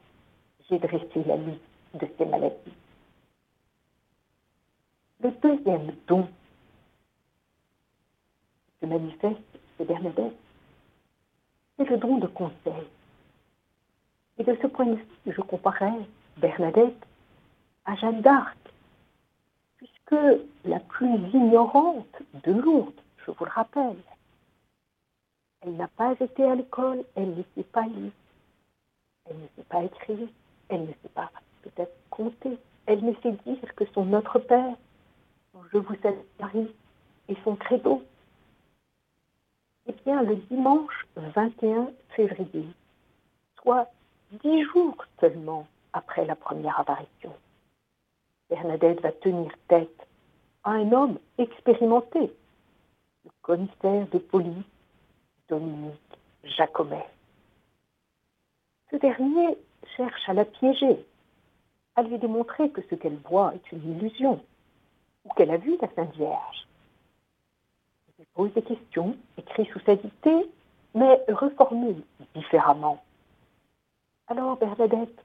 j'ai 0.69 0.79
dressé 0.79 1.25
la 1.25 1.37
liste 1.37 1.63
de 1.95 2.07
ses 2.19 2.27
maladies. 2.27 2.75
Le 5.21 5.31
deuxième 5.43 5.93
don 6.07 6.29
qui 8.67 8.73
se 8.81 8.87
manifeste 8.87 9.59
Bernadette, 9.85 10.37
c'est 11.77 11.89
le 11.89 11.97
don 11.99 12.19
de 12.19 12.27
conseil. 12.27 12.87
Et 14.39 14.45
de 14.45 14.57
ce 14.61 14.67
point 14.67 14.87
de 14.87 14.95
vue, 14.95 15.07
je 15.27 15.41
comparais 15.41 15.93
Bernadette 16.37 17.05
à 17.85 17.97
Jeanne 17.97 18.21
d'Arc, 18.21 18.57
puisque 19.77 20.43
la 20.65 20.79
plus 20.81 21.17
ignorante 21.33 22.23
de 22.45 22.53
Lourdes, 22.53 23.01
je 23.27 23.31
vous 23.33 23.45
le 23.45 23.51
rappelle, 23.51 23.97
elle 25.63 25.77
n'a 25.77 25.89
pas 25.89 26.15
été 26.21 26.45
à 26.45 26.55
l'école, 26.55 27.05
elle 27.17 27.35
ne 27.35 27.43
sait 27.55 27.65
pas 27.65 27.87
lire, 27.87 28.13
elle 29.29 29.37
ne 29.37 29.47
sait 29.57 29.69
pas 29.69 29.83
écrire, 29.83 30.29
elle 30.69 30.83
ne 30.83 30.93
sait 31.03 31.09
pas 31.15 31.31
peut-être 31.63 31.97
compter, 32.11 32.57
elle 32.87 33.05
ne 33.05 33.15
sait 33.23 33.33
dire 33.45 33.75
que 33.75 33.85
son 33.95 34.05
Notre 34.05 34.39
Père, 34.39 34.77
je 35.73 35.79
vous 35.79 35.95
salue 36.03 36.17
Marie, 36.41 36.75
et 37.29 37.37
son 37.45 37.57
credo. 37.57 38.03
Eh 39.87 39.93
bien, 40.05 40.23
le 40.23 40.37
dimanche 40.37 41.07
21 41.17 41.91
février, 42.15 42.67
soit 43.61 43.91
dix 44.43 44.63
jours 44.65 45.05
seulement 45.21 45.67
après 45.93 46.25
la 46.25 46.37
première 46.37 46.79
apparition, 46.79 47.33
Bernadette 48.51 49.01
va 49.03 49.13
tenir 49.13 49.51
tête 49.69 50.07
à 50.65 50.73
un 50.73 50.93
homme 50.93 51.19
expérimenté, 51.39 52.33
le 53.25 53.31
commissaire 53.43 54.07
de 54.09 54.19
police 54.19 54.65
Dominique 55.49 56.19
Jacomet. 56.45 57.07
Ce 58.91 58.97
dernier 58.97 59.57
cherche 59.97 60.29
à 60.29 60.35
la 60.35 60.45
piéger, 60.45 61.05
à 61.97 62.03
lui 62.03 62.19
démontrer 62.19 62.71
que 62.71 62.83
ce 62.89 62.95
qu'elle 62.95 63.19
voit 63.29 63.55
est 63.55 63.73
une 63.73 63.97
illusion, 63.99 64.43
qu'elle 65.35 65.51
a 65.51 65.57
vu 65.57 65.77
la 65.81 65.89
Sainte 65.95 66.15
Vierge. 66.15 66.67
Il 68.19 68.27
pose 68.35 68.53
des 68.55 68.63
questions, 68.63 69.17
écrit 69.37 69.67
sous 69.67 69.81
sa 69.81 69.97
dictée, 69.97 70.51
mais 70.95 71.23
reformule 71.29 72.03
différemment. 72.35 73.03
Alors 74.27 74.57
Bernadette 74.57 75.25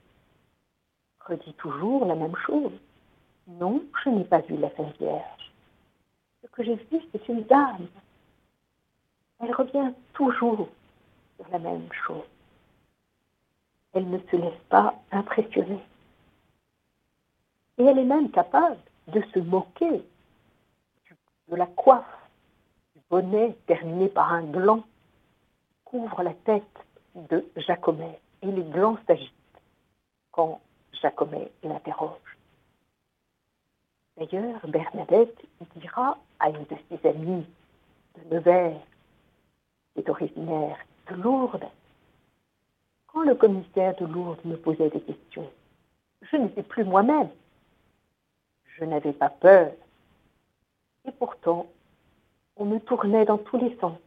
redit 1.19 1.53
toujours 1.53 2.05
la 2.05 2.15
même 2.15 2.35
chose. 2.45 2.71
Non, 3.47 3.83
je 4.03 4.09
n'ai 4.09 4.23
pas 4.23 4.39
vu 4.39 4.57
la 4.57 4.73
Sainte 4.75 4.97
Vierge. 4.97 5.51
Ce 6.41 6.47
que 6.47 6.63
j'ai 6.63 6.75
vu, 6.75 7.01
c'est 7.11 7.27
une 7.27 7.43
dame. 7.43 7.87
Elle 9.39 9.53
revient 9.53 9.91
toujours 10.13 10.69
sur 11.35 11.49
la 11.51 11.59
même 11.59 11.89
chose. 12.05 12.23
Elle 13.93 14.09
ne 14.09 14.19
se 14.19 14.35
laisse 14.35 14.61
pas 14.69 14.95
impressionner. 15.11 15.79
Et 17.77 17.83
elle 17.83 17.99
est 17.99 18.05
même 18.05 18.31
capable 18.31 18.77
de 19.07 19.21
se 19.33 19.39
moquer 19.39 20.01
de 21.49 21.55
la 21.55 21.65
coiffe, 21.67 22.05
du 22.95 23.01
bonnet 23.09 23.55
terminé 23.67 24.07
par 24.07 24.31
un 24.31 24.43
gland 24.43 24.83
couvre 25.83 26.23
la 26.23 26.33
tête 26.33 26.63
de 27.15 27.45
Jacomet. 27.57 28.19
Et 28.41 28.47
les 28.47 28.63
glands 28.63 28.97
s'agitent 29.05 29.31
quand 30.31 30.61
Jacomet 31.01 31.51
l'interroge. 31.63 32.17
D'ailleurs, 34.17 34.65
Bernadette 34.67 35.39
dira 35.75 36.17
à 36.39 36.49
une 36.49 36.65
de 36.65 36.75
ses 36.89 37.07
amies 37.07 37.45
de 38.15 38.35
Nevers, 38.35 38.81
qui 39.93 39.99
est 39.99 40.09
originaire 40.09 40.77
de 41.09 41.15
Lourdes, 41.15 41.67
quand 43.07 43.21
le 43.21 43.35
commissaire 43.35 43.95
de 43.97 44.05
Lourdes 44.05 44.43
me 44.43 44.55
posait 44.55 44.89
des 44.89 45.01
questions, 45.01 45.49
je 46.21 46.37
n'étais 46.37 46.63
plus 46.63 46.83
moi-même. 46.83 47.29
Je 48.77 48.85
n'avais 48.85 49.13
pas 49.13 49.29
peur. 49.29 49.71
Et 51.05 51.11
pourtant, 51.11 51.67
on 52.55 52.65
me 52.65 52.79
tournait 52.79 53.25
dans 53.25 53.37
tous 53.37 53.57
les 53.57 53.75
sens. 53.77 53.97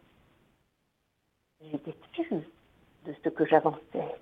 J'étais 1.61 1.95
sûre 2.13 2.43
de 3.05 3.15
ce 3.23 3.29
que 3.29 3.45
j'avançais. 3.45 4.15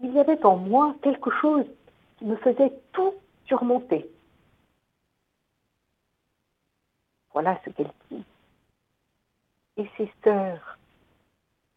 Il 0.00 0.12
y 0.12 0.20
avait 0.20 0.44
en 0.44 0.56
moi 0.56 0.94
quelque 1.02 1.30
chose 1.30 1.66
qui 2.16 2.24
me 2.24 2.36
faisait 2.36 2.72
tout 2.92 3.14
surmonter. 3.46 4.08
Voilà 7.32 7.60
ce 7.64 7.70
qu'elle 7.70 7.92
dit. 8.10 8.24
Et 9.76 9.88
ses 9.96 10.12
sœurs 10.24 10.78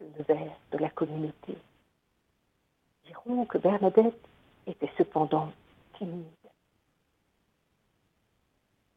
de 0.00 0.22
verre 0.24 0.58
de 0.72 0.78
la 0.78 0.90
communauté 0.90 1.56
diront 3.04 3.44
que 3.46 3.58
Bernadette 3.58 4.28
était 4.66 4.90
cependant 4.98 5.52
timide. 5.96 6.41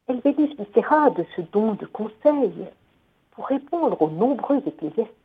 Elle 0.07 0.21
bénéficiera 0.21 1.09
de 1.11 1.25
ce 1.35 1.41
don 1.41 1.73
de 1.73 1.85
conseil 1.87 2.53
pour 3.31 3.47
répondre 3.47 3.99
aux 4.01 4.09
nombreux 4.09 4.61
ecclésiastiques 4.65 5.15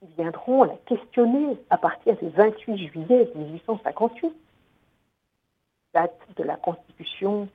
qui 0.00 0.06
viendront 0.16 0.64
la 0.64 0.76
questionner 0.86 1.58
à 1.70 1.78
partir 1.78 2.16
du 2.16 2.28
28 2.28 2.88
juillet 2.88 3.30
1858, 3.34 4.32
date 5.92 6.18
de 6.36 6.42
la 6.42 6.56
constitution 6.56 7.48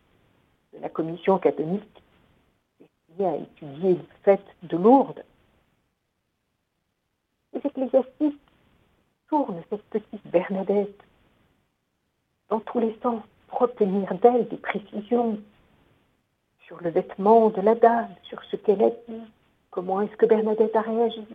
de 0.73 0.79
la 0.79 0.89
commission 0.89 1.39
catholique 1.39 2.03
destinée 2.79 3.27
à 3.27 3.35
étudier 3.35 3.93
le 3.95 4.05
fait 4.23 4.43
de 4.63 4.77
Lourdes. 4.77 5.23
Les 7.53 7.61
ecclésiastiques 7.65 8.39
tournent 9.27 9.61
cette 9.69 9.83
petite 9.85 10.27
Bernadette 10.27 11.03
dans 12.49 12.59
tous 12.59 12.79
les 12.79 12.97
sens 13.01 13.21
pour 13.47 13.63
obtenir 13.63 14.13
d'elle 14.15 14.47
des 14.47 14.57
précisions 14.57 15.39
sur 16.69 16.79
le 16.83 16.91
vêtement 16.91 17.49
de 17.49 17.61
la 17.61 17.73
dame, 17.73 18.13
sur 18.21 18.43
ce 18.43 18.55
qu'elle 18.55 18.83
a 18.83 18.91
dit, 18.91 19.23
comment 19.71 20.01
est-ce 20.01 20.15
que 20.15 20.27
Bernadette 20.27 20.75
a 20.75 20.81
réagi. 20.81 21.25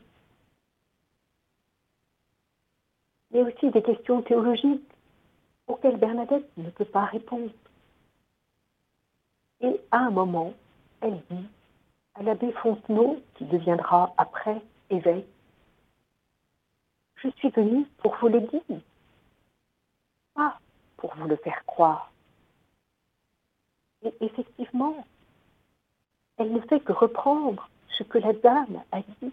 Mais 3.33 3.43
aussi 3.43 3.69
des 3.73 3.83
questions 3.83 4.23
théologiques 4.23 4.88
auxquelles 5.67 5.97
Bernadette 5.97 6.49
ne 6.57 6.71
peut 6.71 6.85
pas 6.85 7.07
répondre. 7.07 7.50
Et 9.61 9.81
à 9.91 9.99
un 9.99 10.11
moment, 10.11 10.55
elle 11.00 11.21
dit 11.29 11.49
à 12.14 12.23
l'abbé 12.23 12.53
Fontenot, 12.53 13.21
qui 13.35 13.45
deviendra 13.47 14.14
après 14.17 14.62
évêque, 14.91 15.26
Je 17.17 17.29
suis 17.31 17.50
venue 17.50 17.87
pour 17.99 18.14
vous 18.19 18.29
le 18.29 18.41
dire, 18.41 18.81
pas 20.35 20.61
pour 20.97 21.12
vous 21.17 21.26
le 21.26 21.37
faire 21.37 21.64
croire. 21.67 22.12
Et 24.03 24.14
effectivement, 24.21 25.05
elle 26.37 26.53
ne 26.53 26.61
fait 26.61 26.81
que 26.81 26.93
reprendre 26.93 27.69
ce 27.97 28.03
que 28.03 28.19
la 28.19 28.33
dame 28.33 28.83
a 28.93 29.00
dit. 29.00 29.33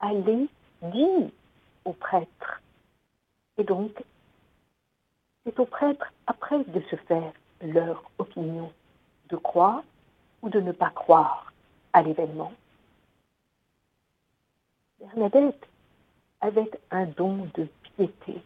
Allez, 0.00 0.48
dit 0.82 1.32
au 1.84 1.92
prêtre. 1.92 2.62
Et 3.58 3.64
donc, 3.64 4.02
c'est 5.44 5.58
au 5.58 5.66
prêtre 5.66 6.12
après 6.26 6.64
de 6.64 6.80
se 6.90 6.96
faire 6.96 7.32
leur 7.60 8.02
opinion, 8.18 8.72
de 9.30 9.36
croire 9.36 9.82
ou 10.42 10.48
de 10.48 10.60
ne 10.60 10.72
pas 10.72 10.90
croire 10.90 11.52
à 11.92 12.02
l'événement. 12.02 12.52
Bernadette 15.00 15.68
avait 16.40 16.70
un 16.90 17.06
don 17.06 17.48
de 17.54 17.68
piété. 17.82 18.40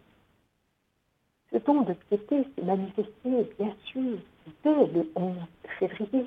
Ce 1.50 1.58
don 1.58 1.82
de 1.82 1.92
piété 1.92 2.46
s'est 2.54 2.64
manifesté, 2.64 3.54
bien 3.58 3.74
sûr, 3.84 4.18
dès 4.64 4.86
le 4.86 5.10
11 5.14 5.36
février 5.78 6.26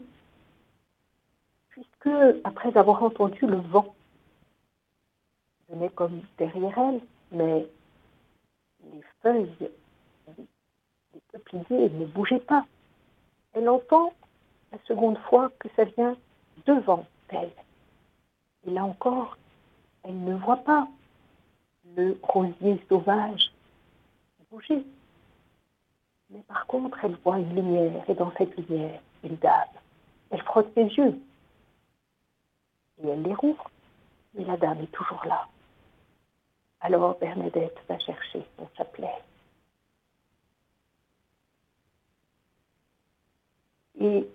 puisque 1.76 2.40
après 2.46 2.76
avoir 2.78 3.04
entendu 3.04 3.46
le 3.46 3.58
vent, 3.58 3.94
venait 5.68 5.90
comme 5.90 6.22
derrière 6.38 6.78
elle, 6.78 7.02
mais 7.32 7.68
les 8.94 9.02
feuilles 9.22 9.52
des 9.60 11.22
peupliers 11.34 11.90
ne 11.90 12.06
bougeaient 12.06 12.40
pas. 12.40 12.66
Elle 13.54 13.68
entend 13.68 14.14
la 14.72 14.78
seconde 14.88 15.18
fois 15.30 15.52
que 15.60 15.68
ça 15.76 15.84
vient 15.84 16.16
devant 16.66 17.06
elle. 17.28 17.52
Et 18.66 18.72
là 18.72 18.86
encore, 18.86 19.38
elle 20.04 20.24
ne 20.24 20.36
voit 20.36 20.64
pas 20.64 20.88
le 21.98 22.18
rosier 22.24 22.82
sauvage 22.88 23.52
bouger. 24.50 24.86
Mais 26.30 26.40
par 26.48 26.66
contre, 26.68 27.04
elle 27.04 27.18
voit 27.24 27.40
une 27.40 27.54
lumière, 27.54 28.10
et 28.10 28.14
dans 28.14 28.32
cette 28.38 28.56
lumière, 28.56 29.02
une 29.24 29.36
dame. 29.36 29.68
Elle 30.32 30.42
frotte 30.44 30.72
ses 30.74 30.86
yeux, 30.86 31.20
et 33.02 33.08
elle 33.08 33.22
les 33.24 33.34
rouvre, 33.34 33.70
mais 34.34 34.46
la 34.46 34.58
dame 34.58 34.82
est 34.82 34.92
toujours 34.92 35.24
là. 35.26 35.48
Alors 36.82 37.18
Bernadette 37.18 37.78
va 37.90 37.98
chercher 38.00 38.46
son 38.58 38.68
chapelet. 38.78 39.22
Et 44.00 44.28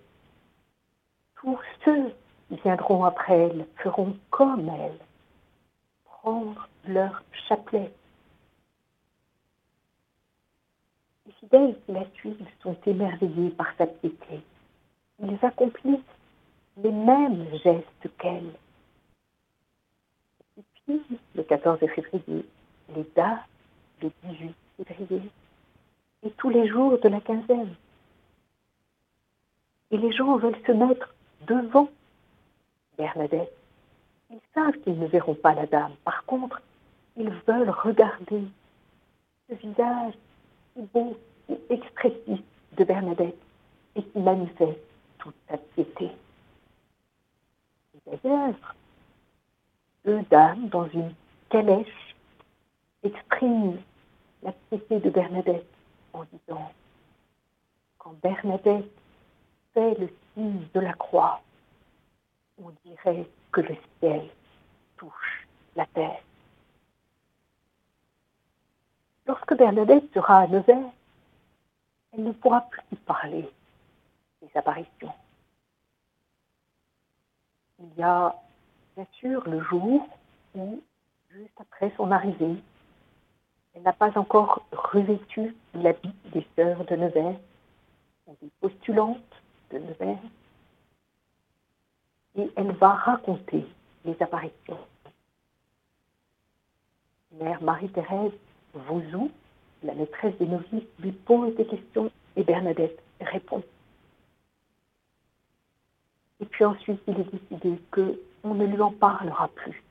tous 1.36 1.58
ceux 1.84 2.14
qui 2.48 2.56
viendront 2.62 3.04
après 3.04 3.38
elle 3.38 3.66
feront 3.76 4.16
comme 4.30 4.68
elle, 4.68 4.98
prendre 6.04 6.68
leur 6.86 7.22
chapelet. 7.48 7.92
Les 11.26 11.32
fidèles 11.32 11.78
qui 11.86 11.92
la 11.92 12.10
suivent 12.14 12.48
sont 12.62 12.76
émerveillés 12.86 13.50
par 13.50 13.68
sa 13.78 13.86
piété. 13.86 14.42
Ils 15.22 15.38
accomplissent 15.44 16.00
les 16.76 16.92
mêmes 16.92 17.46
gestes 17.62 18.08
qu'elle. 18.18 18.52
Et 20.58 20.62
puis, 20.84 21.02
le 21.34 21.42
14 21.42 21.78
février, 21.78 22.44
les 22.94 23.06
dates, 23.14 23.46
le 24.02 24.10
18 24.24 24.54
février, 24.86 25.22
et 26.22 26.30
tous 26.32 26.50
les 26.50 26.68
jours 26.68 26.98
de 26.98 27.08
la 27.08 27.20
quinzaine. 27.20 27.74
Et 29.90 29.96
les 29.96 30.12
gens 30.12 30.36
veulent 30.36 30.60
se 30.66 30.72
mettre 30.72 31.14
devant 31.46 31.88
Bernadette. 32.96 33.52
Ils 34.30 34.40
savent 34.54 34.78
qu'ils 34.82 34.98
ne 34.98 35.06
verront 35.06 35.34
pas 35.34 35.54
la 35.54 35.66
dame. 35.66 35.92
Par 36.04 36.24
contre, 36.24 36.60
ils 37.16 37.30
veulent 37.46 37.70
regarder 37.70 38.44
ce 39.48 39.54
visage 39.54 40.14
si 40.74 40.82
beau, 40.94 41.16
et 41.48 41.58
expressif 41.70 42.40
de 42.76 42.84
Bernadette 42.84 43.38
et 43.96 44.02
qui 44.02 44.18
manifeste 44.18 44.78
toute 45.18 45.34
sa 45.48 45.58
piété. 45.58 46.10
Deux 48.22 48.54
dames 50.30 50.68
dans 50.68 50.86
une 50.88 51.14
calèche 51.48 52.14
expriment 53.02 53.78
la 54.42 54.52
piété 54.52 55.00
de 55.00 55.08
Bernadette 55.08 55.66
en 56.12 56.24
disant 56.24 56.70
Quand 57.98 58.14
Bernadette 58.22 58.92
fait 59.72 59.98
le 59.98 60.10
signe 60.34 60.66
de 60.74 60.80
la 60.80 60.92
croix, 60.92 61.40
on 62.62 62.70
dirait 62.84 63.26
que 63.52 63.62
le 63.62 63.76
ciel 63.98 64.28
touche 64.98 65.48
la 65.76 65.86
terre. 65.86 66.20
Lorsque 69.26 69.56
Bernadette 69.56 70.12
sera 70.12 70.40
à 70.40 70.46
Nevers, 70.46 70.92
elle 72.12 72.24
ne 72.24 72.32
pourra 72.32 72.62
plus 72.62 72.96
parler 73.06 73.48
des 74.42 74.50
apparitions 74.54 75.12
il 77.80 77.98
y 77.98 78.02
a 78.02 78.34
bien 78.96 79.06
sûr 79.12 79.48
le 79.48 79.60
jour 79.64 80.06
où, 80.54 80.82
juste 81.30 81.60
après 81.60 81.92
son 81.96 82.10
arrivée, 82.10 82.56
elle 83.74 83.82
n'a 83.82 83.92
pas 83.92 84.16
encore 84.18 84.64
revêtu 84.72 85.54
l'habit 85.74 86.14
des 86.32 86.46
sœurs 86.56 86.84
de 86.84 86.96
Nevers 86.96 87.38
ou 88.26 88.36
des 88.42 88.50
postulantes 88.60 89.42
de 89.72 89.78
Nevers. 89.78 90.18
Et 92.36 92.50
elle 92.56 92.72
va 92.72 92.90
raconter 92.90 93.66
les 94.04 94.16
apparitions. 94.20 94.78
Mère 97.32 97.62
Marie-Thérèse 97.62 98.32
Vauzou, 98.74 99.30
la 99.82 99.94
maîtresse 99.94 100.36
des 100.38 100.46
novices, 100.46 100.84
lui 100.98 101.12
pose 101.12 101.54
des 101.56 101.66
questions 101.66 102.10
et 102.36 102.44
Bernadette 102.44 103.02
répond. 103.20 103.62
Et 106.40 106.46
puis 106.46 106.64
ensuite, 106.64 107.00
il 107.06 107.20
est 107.20 107.30
décidé 107.30 107.78
qu'on 107.90 108.54
ne 108.54 108.66
lui 108.66 108.80
en 108.80 108.92
parlera 108.92 109.48
plus. 109.48 109.82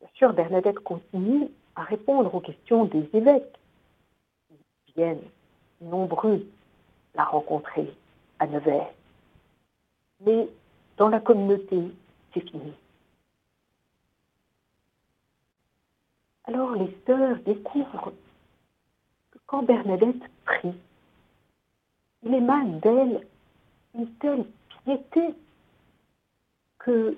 Bien 0.00 0.08
sûr, 0.14 0.32
Bernadette 0.32 0.80
continue 0.80 1.48
à 1.76 1.82
répondre 1.82 2.34
aux 2.34 2.40
questions 2.40 2.84
des 2.84 3.08
évêques 3.12 3.58
qui 4.86 4.92
viennent 4.94 5.22
nombreux 5.80 6.46
la 7.14 7.24
rencontrer 7.24 7.94
à 8.38 8.46
Nevers. 8.46 8.92
Mais 10.20 10.48
dans 10.96 11.08
la 11.08 11.20
communauté, 11.20 11.82
c'est 12.34 12.48
fini. 12.48 12.72
Alors 16.44 16.72
les 16.72 16.96
sœurs 17.06 17.38
découvrent 17.46 18.12
que 19.30 19.38
quand 19.46 19.62
Bernadette 19.62 20.22
prie, 20.44 20.74
il 22.24 22.34
émane 22.34 22.80
d'elle 22.80 23.26
une 23.94 24.10
telle 24.14 24.46
piété 24.84 25.34
que 26.78 27.16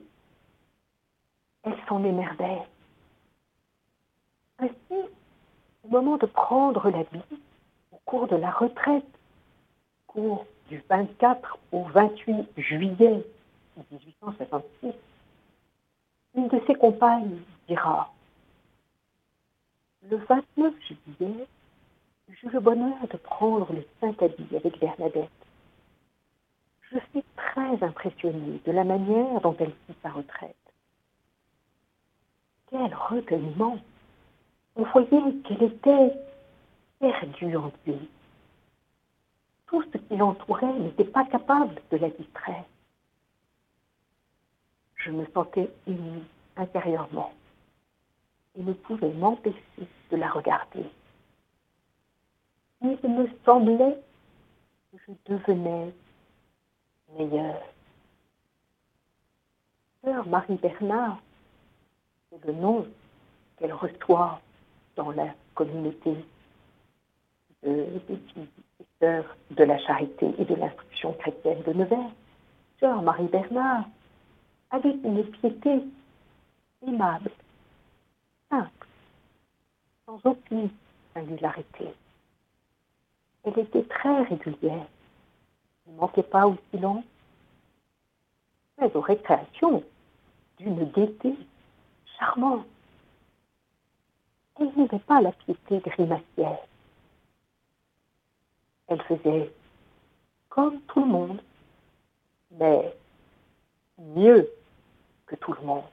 elle 1.65 1.77
s'en 1.89 2.03
émerveille. 2.05 2.63
Ainsi, 4.59 5.09
au 5.85 5.89
moment 5.89 6.17
de 6.17 6.27
prendre 6.27 6.91
l'habit, 6.91 7.23
au 7.93 7.99
cours 8.05 8.27
de 8.27 8.37
la 8.37 8.51
retraite, 8.51 9.07
cours 10.07 10.47
du 10.69 10.83
24 10.89 11.59
au 11.73 11.85
28 11.85 12.49
juillet 12.57 13.25
1866, 13.91 14.93
une 16.35 16.49
de 16.49 16.61
ses 16.67 16.75
compagnes 16.75 17.39
dira 17.69 18.13
Le 20.11 20.17
29 20.17 20.75
juillet, 20.81 21.47
j'eus 22.29 22.51
le 22.51 22.61
bonheur 22.61 23.07
de 23.09 23.17
prendre 23.17 23.73
le 23.73 23.85
Saint-Habit 24.01 24.57
avec 24.57 24.79
Bernadette. 24.81 25.31
Je 26.93 26.99
suis 27.11 27.25
très 27.37 27.83
impressionnée 27.83 28.61
de 28.67 28.73
la 28.73 28.85
manière 28.85 29.41
dont 29.41 29.57
elle 29.59 29.73
fit 29.87 29.95
sa 30.03 30.11
retraite. 30.11 30.55
Quel 32.71 32.95
recueillement 32.95 33.79
On 34.77 34.85
voyait 34.85 35.33
qu'elle 35.45 35.63
était 35.63 36.13
perdue 36.99 37.57
en 37.57 37.73
lui. 37.87 38.11
Tout 39.69 39.83
ce 39.91 39.99
qui 39.99 40.17
l'entourait 40.17 40.79
n'était 40.81 41.05
pas 41.05 41.25
capable 41.25 41.77
de 41.91 41.97
la 41.97 42.11
distraire. 42.11 42.65
Je 44.97 45.11
me 45.11 45.25
sentais 45.33 45.71
émue 45.87 46.23
intérieurement 46.57 47.33
et 48.55 48.63
ne 48.63 48.73
pouvais 48.75 49.13
m'empêcher 49.15 49.89
de 50.11 50.17
la 50.17 50.31
regarder. 50.31 50.85
Il 52.83 52.99
me 53.09 53.29
semblait 53.45 53.99
que 54.93 54.99
je 55.07 55.33
devenais 55.33 55.93
meilleure. 57.19 57.63
Sœur 60.05 60.27
Marie 60.27 60.57
Bernard, 60.57 61.19
c'est 62.31 62.45
le 62.45 62.53
nom 62.53 62.87
qu'elle 63.59 63.73
reçoit 63.73 64.41
dans 64.97 65.11
la 65.13 65.29
communauté 65.55 66.17
des 67.63 68.01
filles 68.07 68.49
et 68.81 68.85
sœurs 68.99 69.37
de 69.51 69.65
la 69.65 69.79
charité 69.79 70.35
et 70.39 70.45
de 70.45 70.55
l'instruction 70.55 71.13
chrétienne 71.15 71.63
de 71.63 71.73
Nevers. 71.73 72.11
Sœur 72.81 73.03
Marie 73.03 73.29
Bernard 73.29 73.85
avait 74.71 74.97
une 75.05 75.25
piété 75.25 75.85
aimable, 76.87 77.31
simple, 78.51 78.87
sans 80.07 80.21
aucune 80.25 80.71
singularité. 81.15 81.95
Elle 83.45 83.59
était 83.59 83.85
très 83.85 84.23
régulière, 84.23 84.87
ne 85.87 85.97
manquait 85.97 86.23
pas 86.23 86.47
au 86.47 86.57
silence, 86.71 87.05
mais 88.79 88.95
aux 88.95 89.01
récréations 89.01 89.83
d'une 90.59 90.85
gaieté 90.93 91.37
charmante. 92.19 92.67
Elle 94.59 94.73
n'avait 94.77 94.99
pas 95.01 95.21
la 95.21 95.33
piété 95.33 95.79
grimacière. 95.79 96.59
Elle 98.89 99.03
faisait 99.03 99.53
comme 100.49 100.81
tout 100.83 101.01
le 101.01 101.07
monde, 101.07 101.43
mais 102.51 102.95
mieux 103.99 104.49
que 105.27 105.37
tout 105.37 105.55
le 105.55 105.63
monde. 105.63 105.85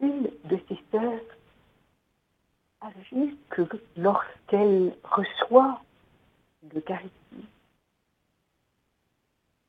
Une 0.00 0.30
de 0.44 0.60
ses 0.68 0.78
sœurs 0.92 1.20
a 2.80 2.90
vu 3.10 3.36
que 3.50 3.62
lorsqu'elle 3.96 4.94
reçoit 5.02 5.80
l'Eucharistie, 6.72 7.48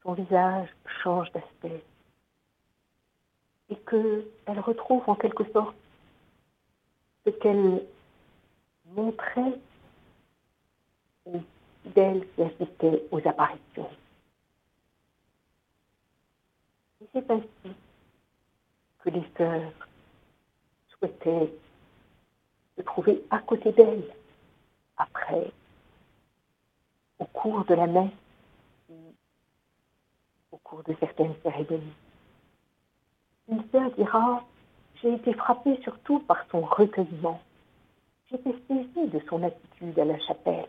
son 0.03 0.13
visage 0.13 0.69
change 1.03 1.31
d'aspect 1.31 1.83
et 3.69 3.75
qu'elle 3.89 4.59
retrouve 4.59 5.03
en 5.07 5.15
quelque 5.15 5.43
sorte 5.51 5.75
ce 7.25 7.31
qu'elle 7.31 7.83
montrait 8.85 9.59
d'elle 11.85 12.27
qui 12.33 12.41
assistait 12.43 13.03
aux 13.11 13.27
apparitions. 13.27 13.89
Et 17.01 17.07
c'est 17.13 17.31
ainsi 17.31 17.75
que 18.99 19.09
les 19.09 19.25
sœurs 19.37 19.71
souhaitaient 20.89 21.51
se 22.77 22.81
trouver 22.83 23.23
à 23.31 23.39
côté 23.39 23.71
d'elle 23.71 24.03
après, 24.97 25.51
au 27.19 27.25
cours 27.25 27.65
de 27.65 27.75
la 27.75 27.87
messe, 27.87 28.11
au 30.51 30.57
cours 30.57 30.83
de 30.83 30.95
certaines 30.99 31.35
cérémonies. 31.43 31.93
Une 33.47 33.63
sœur 33.71 33.91
dira, 33.91 34.43
j'ai 35.01 35.13
été 35.13 35.33
frappée 35.33 35.79
surtout 35.83 36.19
par 36.19 36.45
son 36.51 36.61
recueillement. 36.61 37.39
J'étais 38.29 38.55
saisie 38.67 39.07
de 39.07 39.21
son 39.29 39.43
attitude 39.43 39.97
à 39.99 40.05
la 40.05 40.19
chapelle. 40.19 40.67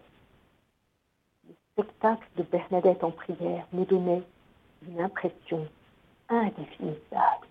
Le 1.49 1.55
spectacle 1.73 2.29
de 2.37 2.43
Bernadette 2.43 3.03
en 3.03 3.13
prière 3.13 3.67
me 3.73 3.85
donnait 3.85 4.23
une 4.87 5.01
impression 5.01 5.67
indéfinissable. 6.29 7.47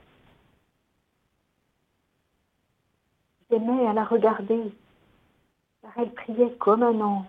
J'aimais 3.49 3.87
à 3.87 3.93
la 3.93 4.03
regarder, 4.03 4.73
car 5.81 5.91
elle 5.97 6.13
priait 6.13 6.55
comme 6.59 6.83
un 6.83 6.99
ange. 7.01 7.25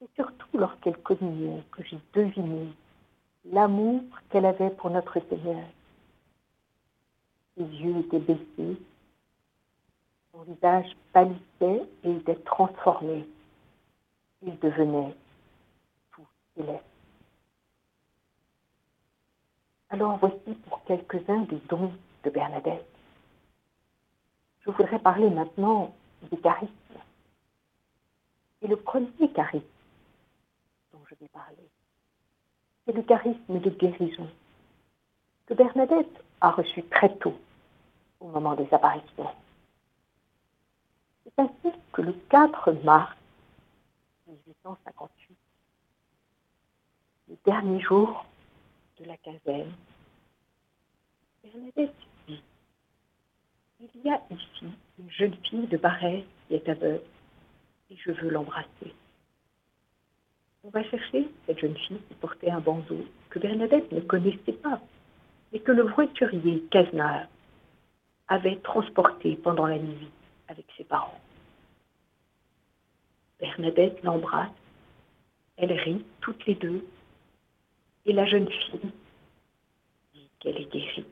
C'est 0.00 0.14
surtout 0.14 0.58
lorsqu'elle 0.58 0.96
communiait 0.98 1.64
que 1.72 1.82
j'ai 1.82 1.98
deviné 2.12 2.72
l'amour 3.46 4.02
qu'elle 4.30 4.46
avait 4.46 4.70
pour 4.70 4.90
notre 4.90 5.18
Seigneur. 5.28 5.64
Ses 7.56 7.64
yeux 7.64 7.98
étaient 7.98 8.20
baissés, 8.20 8.80
son 10.32 10.42
visage 10.42 10.96
pâlissait 11.12 11.82
et 12.04 12.12
était 12.12 12.36
transformé. 12.36 13.26
Il 14.42 14.56
devenait 14.60 15.16
tout 16.12 16.26
céleste. 16.54 16.84
Alors 19.90 20.18
voici 20.18 20.54
pour 20.68 20.84
quelques-uns 20.84 21.42
des 21.44 21.60
dons 21.68 21.92
de 22.22 22.30
Bernadette. 22.30 22.86
Je 24.60 24.70
voudrais 24.70 25.00
parler 25.00 25.28
maintenant 25.28 25.92
du 26.30 26.38
charisme. 26.40 26.72
Et 28.62 28.68
le 28.68 28.76
premier 28.76 29.32
charisme 29.34 29.77
je 31.08 31.14
vais 31.20 31.28
parler, 31.28 31.68
c'est 32.84 32.92
le 32.92 33.02
charisme 33.02 33.60
de 33.60 33.70
guérison 33.70 34.28
que 35.46 35.54
Bernadette 35.54 36.24
a 36.40 36.50
reçu 36.50 36.82
très 36.84 37.14
tôt 37.16 37.38
au 38.20 38.28
moment 38.28 38.54
des 38.54 38.68
apparitions. 38.72 39.30
C'est 41.24 41.38
ainsi 41.38 41.76
que 41.92 42.02
le 42.02 42.12
4 42.28 42.72
mars 42.84 43.16
1858, 44.26 45.36
le 47.28 47.36
dernier 47.44 47.80
jour 47.80 48.26
de 48.98 49.04
la 49.04 49.16
quinzaine, 49.16 49.72
Bernadette 51.42 51.94
dit 52.26 52.42
Il 53.80 54.02
y 54.02 54.10
a 54.10 54.20
ici 54.30 54.66
une 54.98 55.10
jeune 55.10 55.36
fille 55.44 55.66
de 55.68 55.78
Barret 55.78 56.24
qui 56.46 56.54
est 56.54 56.68
aveugle 56.68 57.02
et 57.90 57.96
je 57.96 58.10
veux 58.12 58.28
l'embrasser. 58.28 58.94
On 60.68 60.70
va 60.70 60.84
chercher 60.84 61.26
cette 61.46 61.60
jeune 61.60 61.78
fille 61.78 62.00
qui 62.08 62.14
portait 62.16 62.50
un 62.50 62.60
bandeau 62.60 63.02
que 63.30 63.38
Bernadette 63.38 63.90
ne 63.90 64.00
connaissait 64.00 64.52
pas 64.52 64.78
et 65.54 65.60
que 65.60 65.72
le 65.72 65.84
voiturier 65.84 66.62
Cazenard 66.70 67.26
avait 68.28 68.56
transporté 68.56 69.36
pendant 69.36 69.66
la 69.66 69.78
nuit 69.78 70.10
avec 70.46 70.66
ses 70.76 70.84
parents. 70.84 71.18
Bernadette 73.40 74.02
l'embrasse, 74.02 74.50
elle 75.56 75.72
rit 75.72 76.04
toutes 76.20 76.44
les 76.44 76.56
deux, 76.56 76.86
et 78.04 78.12
la 78.12 78.26
jeune 78.26 78.50
fille 78.50 78.92
dit 80.12 80.28
qu'elle 80.38 80.58
est 80.58 80.70
guérie. 80.70 81.06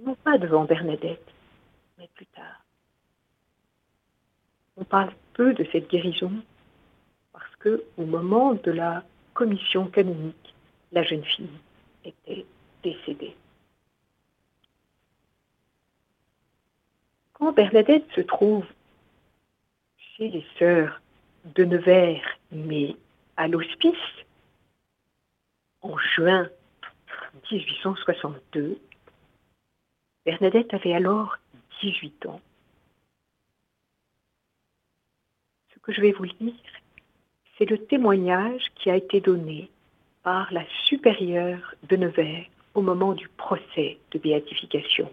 Non 0.00 0.16
pas 0.16 0.38
devant 0.38 0.64
Bernadette, 0.64 1.32
mais 1.98 2.08
plus 2.16 2.26
tard. 2.26 2.64
On 4.76 4.82
parle 4.82 5.12
peu 5.34 5.54
de 5.54 5.64
cette 5.70 5.88
guérison 5.88 6.32
que 7.58 7.84
au 7.96 8.04
moment 8.04 8.54
de 8.54 8.70
la 8.70 9.04
commission 9.34 9.86
canonique, 9.86 10.54
la 10.92 11.02
jeune 11.02 11.24
fille 11.24 11.50
était 12.04 12.46
décédée. 12.82 13.36
Quand 17.34 17.52
Bernadette 17.52 18.06
se 18.14 18.22
trouve 18.22 18.64
chez 19.98 20.28
les 20.28 20.46
sœurs 20.58 21.02
de 21.54 21.64
Nevers, 21.64 22.24
mais 22.50 22.96
à 23.36 23.46
l'hospice, 23.46 23.94
en 25.82 25.96
juin 25.98 26.48
1862, 27.50 28.80
Bernadette 30.24 30.72
avait 30.74 30.94
alors 30.94 31.36
18 31.82 32.26
ans. 32.26 32.40
Ce 35.74 35.78
que 35.80 35.92
je 35.92 36.00
vais 36.00 36.12
vous 36.12 36.24
lire, 36.24 36.54
c'est 37.56 37.68
le 37.68 37.78
témoignage 37.78 38.62
qui 38.74 38.90
a 38.90 38.96
été 38.96 39.20
donné 39.20 39.70
par 40.22 40.52
la 40.52 40.64
supérieure 40.84 41.74
de 41.88 41.96
Nevers 41.96 42.46
au 42.74 42.82
moment 42.82 43.14
du 43.14 43.28
procès 43.28 43.98
de 44.10 44.18
béatification 44.18 45.10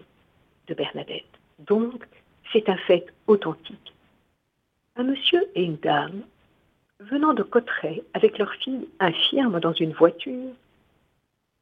de 0.66 0.74
Bernadette. 0.74 1.24
Donc, 1.60 2.06
c'est 2.52 2.68
un 2.68 2.76
fait 2.76 3.06
authentique. 3.26 3.94
Un 4.96 5.04
monsieur 5.04 5.42
et 5.54 5.64
une 5.64 5.76
dame, 5.76 6.22
venant 7.00 7.34
de 7.34 7.42
Cotteret 7.42 8.02
avec 8.12 8.38
leur 8.38 8.52
fille 8.54 8.88
infirme 9.00 9.60
dans 9.60 9.72
une 9.72 9.92
voiture, 9.92 10.52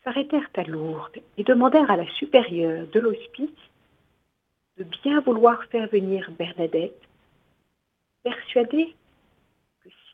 s'arrêtèrent 0.04 0.50
à 0.56 0.64
Lourdes 0.64 1.20
et 1.38 1.44
demandèrent 1.44 1.90
à 1.90 1.96
la 1.96 2.08
supérieure 2.10 2.86
de 2.92 3.00
l'hospice 3.00 3.50
de 4.78 4.84
bien 5.02 5.20
vouloir 5.20 5.62
faire 5.66 5.88
venir 5.88 6.30
Bernadette, 6.32 7.00
persuadée 8.24 8.94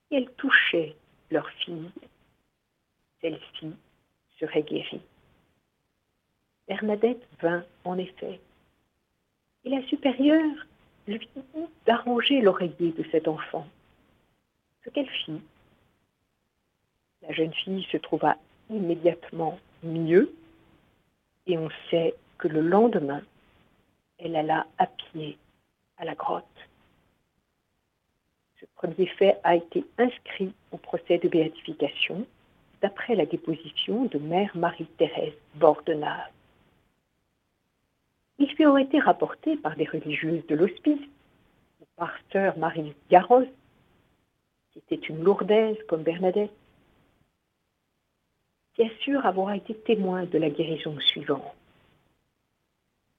si 0.08 0.16
elle 0.16 0.30
touchait 0.32 0.96
leur 1.30 1.48
fille, 1.50 1.90
celle-ci 3.20 3.72
serait 4.38 4.62
guérie. 4.62 5.02
Bernadette 6.66 7.26
vint, 7.40 7.64
en 7.84 7.98
effet, 7.98 8.40
et 9.64 9.70
la 9.70 9.82
supérieure 9.86 10.66
lui 11.06 11.28
dit 11.34 11.66
d'arranger 11.86 12.40
l'oreiller 12.40 12.92
de 12.92 13.04
cet 13.10 13.28
enfant. 13.28 13.66
Ce 14.84 14.90
qu'elle 14.90 15.08
fit. 15.08 15.40
La 17.22 17.32
jeune 17.32 17.52
fille 17.52 17.86
se 17.90 17.96
trouva 17.96 18.36
immédiatement 18.70 19.58
mieux, 19.82 20.32
et 21.46 21.58
on 21.58 21.68
sait 21.90 22.14
que 22.36 22.48
le 22.48 22.60
lendemain, 22.60 23.22
elle 24.18 24.36
alla 24.36 24.66
à 24.78 24.86
pied 24.86 25.38
à 25.96 26.04
la 26.04 26.14
grotte. 26.14 26.67
Premier 28.78 29.06
fait 29.06 29.40
a 29.42 29.56
été 29.56 29.84
inscrit 29.98 30.52
au 30.70 30.76
procès 30.76 31.18
de 31.18 31.28
béatification 31.28 32.24
d'après 32.80 33.16
la 33.16 33.26
déposition 33.26 34.04
de 34.04 34.18
Mère 34.18 34.56
Marie-Thérèse 34.56 35.34
Bordenave. 35.56 36.30
Il 38.38 38.46
lui 38.54 38.66
aurait 38.66 38.84
été 38.84 39.00
rapporté 39.00 39.56
par 39.56 39.74
des 39.74 39.84
religieuses 39.84 40.46
de 40.46 40.54
l'hospice, 40.54 41.08
ou 41.80 41.84
par 41.96 42.12
sœur 42.32 42.56
Marie 42.56 42.94
Garros, 43.10 43.48
qui 44.70 44.78
était 44.78 45.06
une 45.08 45.24
lourdaise 45.24 45.76
comme 45.88 46.04
Bernadette, 46.04 46.52
qui 48.74 48.84
assure 48.84 49.26
avoir 49.26 49.54
été 49.54 49.74
témoin 49.74 50.24
de 50.24 50.38
la 50.38 50.50
guérison 50.50 50.96
suivante. 51.00 51.52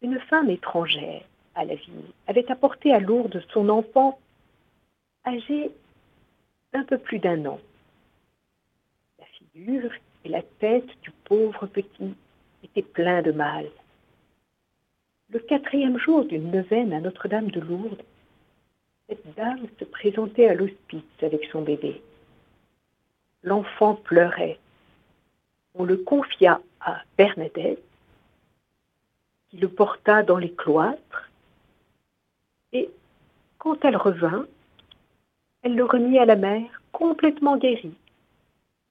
Une 0.02 0.22
femme 0.22 0.50
étrangère 0.50 1.26
à 1.54 1.66
la 1.66 1.76
ville 1.76 2.14
avait 2.28 2.50
apporté 2.50 2.94
à 2.94 3.02
Lourdes 3.02 3.44
son 3.52 3.68
enfant 3.68 4.18
âgé 5.26 5.72
d'un 6.74 6.84
peu 6.84 6.98
plus 6.98 7.20
d'un 7.20 7.46
an. 7.46 7.60
La 9.20 9.26
figure 9.26 9.92
et 10.26 10.30
la 10.30 10.42
tête 10.42 10.90
du 11.02 11.12
pauvre 11.26 11.68
petit 11.68 12.16
étaient 12.64 12.82
pleins 12.82 13.22
de 13.22 13.32
mal. 13.32 13.70
Le 15.30 15.40
quatrième 15.40 16.00
jour 16.00 16.26
d'une 16.26 16.52
neuvaine 16.52 16.94
à 16.94 17.00
Notre-Dame 17.00 17.52
de 17.52 17.60
Lourdes, 17.60 18.04
cette 19.08 19.36
dame 19.36 19.68
se 19.80 19.86
présentait 19.86 20.48
à 20.48 20.54
l'hospice 20.54 21.04
avec 21.22 21.46
son 21.52 21.62
bébé. 21.62 22.02
L'enfant 23.44 23.96
pleurait. 23.96 24.60
On 25.76 25.84
le 25.84 25.98
confia 25.98 26.62
à 26.82 27.02
Bernadette, 27.18 27.84
qui 29.50 29.58
le 29.58 29.70
porta 29.70 30.24
dans 30.24 30.38
les 30.38 30.52
cloîtres, 30.52 31.30
et 32.72 32.90
quand 33.58 33.84
elle 33.84 33.98
revint, 33.98 34.46
elle 35.62 35.76
le 35.76 35.84
remit 35.84 36.20
à 36.20 36.26
la 36.26 36.36
mère 36.36 36.82
complètement 36.92 37.58
guéri. 37.58 37.94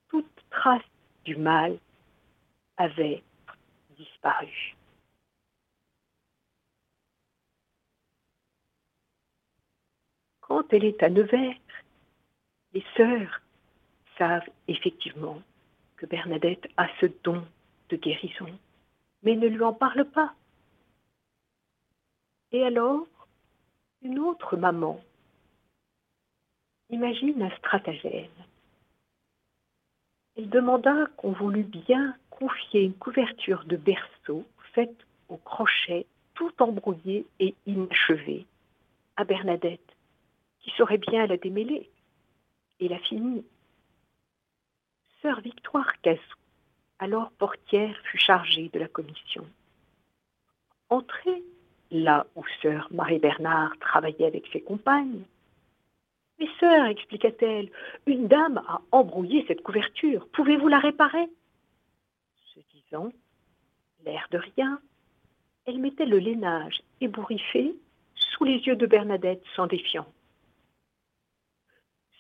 Toute 0.09 0.31
trace 0.51 0.83
du 1.25 1.37
mal 1.37 1.79
avait 2.77 3.23
disparu. 3.97 4.77
Quand 10.41 10.73
elle 10.73 10.85
est 10.85 11.03
à 11.03 11.11
Nevers, 11.11 11.57
les 12.73 12.85
sœurs 12.97 13.43
savent 14.17 14.49
effectivement 14.67 15.43
que 15.97 16.07
Bernadette 16.07 16.69
a 16.77 16.89
ce 17.01 17.07
don 17.23 17.45
de 17.91 17.97
guérison, 17.97 18.59
mais 19.23 19.37
ne 19.37 19.47
lui 19.47 19.63
en 19.63 19.75
parlent 19.75 20.09
pas. 20.11 20.35
Et 22.53 22.65
alors, 22.65 23.07
une 24.01 24.19
autre 24.19 24.57
maman 24.57 25.01
imagine 26.91 27.43
un 27.43 27.51
stratagème. 27.57 28.31
Elle 30.37 30.49
demanda 30.49 31.07
qu'on 31.17 31.33
voulût 31.33 31.65
bien 31.65 32.15
confier 32.31 32.83
une 32.83 32.95
couverture 32.95 33.65
de 33.65 33.77
berceau 33.77 34.45
faite 34.73 34.97
au 35.29 35.37
crochet, 35.37 36.07
tout 36.35 36.53
embrouillée 36.61 37.27
et 37.41 37.55
inachevée, 37.67 38.47
à 39.17 39.25
Bernadette 39.25 39.97
qui 40.61 40.71
saurait 40.77 40.99
bien 40.99 41.27
la 41.27 41.37
démêler 41.37 41.89
et 42.81 42.89
la 42.89 42.99
finir. 42.99 43.43
Sœur 45.23 45.41
Victoire 45.41 46.01
Cassou, 46.03 46.37
alors 46.99 47.31
portière, 47.33 47.97
fut 48.05 48.19
chargée 48.19 48.69
de 48.73 48.79
la 48.79 48.89
commission. 48.89 49.47
Entrée 50.89 51.43
là 51.91 52.27
où 52.37 52.45
sœur 52.63 52.89
Marie-Bernard 52.91 53.73
travaillait 53.81 54.27
avec 54.27 54.47
ses 54.53 54.61
compagnes. 54.61 55.23
Sœur, 56.61 56.87
expliqua-t-elle, 56.87 57.71
une 58.07 58.27
dame 58.27 58.59
a 58.67 58.81
embrouillé 58.91 59.45
cette 59.47 59.63
couverture. 59.63 60.27
Pouvez-vous 60.33 60.69
la 60.69 60.79
réparer? 60.79 61.29
Ce 62.55 62.61
disant, 62.75 63.13
l'air 64.05 64.27
de 64.33 64.39
rien, 64.39 64.81
elle 65.67 65.79
mettait 65.79 66.07
le 66.07 66.19
lainage 66.19 66.81
ébouriffé 67.01 67.75
sous 68.15 68.45
les 68.45 68.59
yeux 68.59 68.77
de 68.77 68.87
Bernadette 68.87 69.43
sans 69.55 69.67
défiance. 69.67 70.07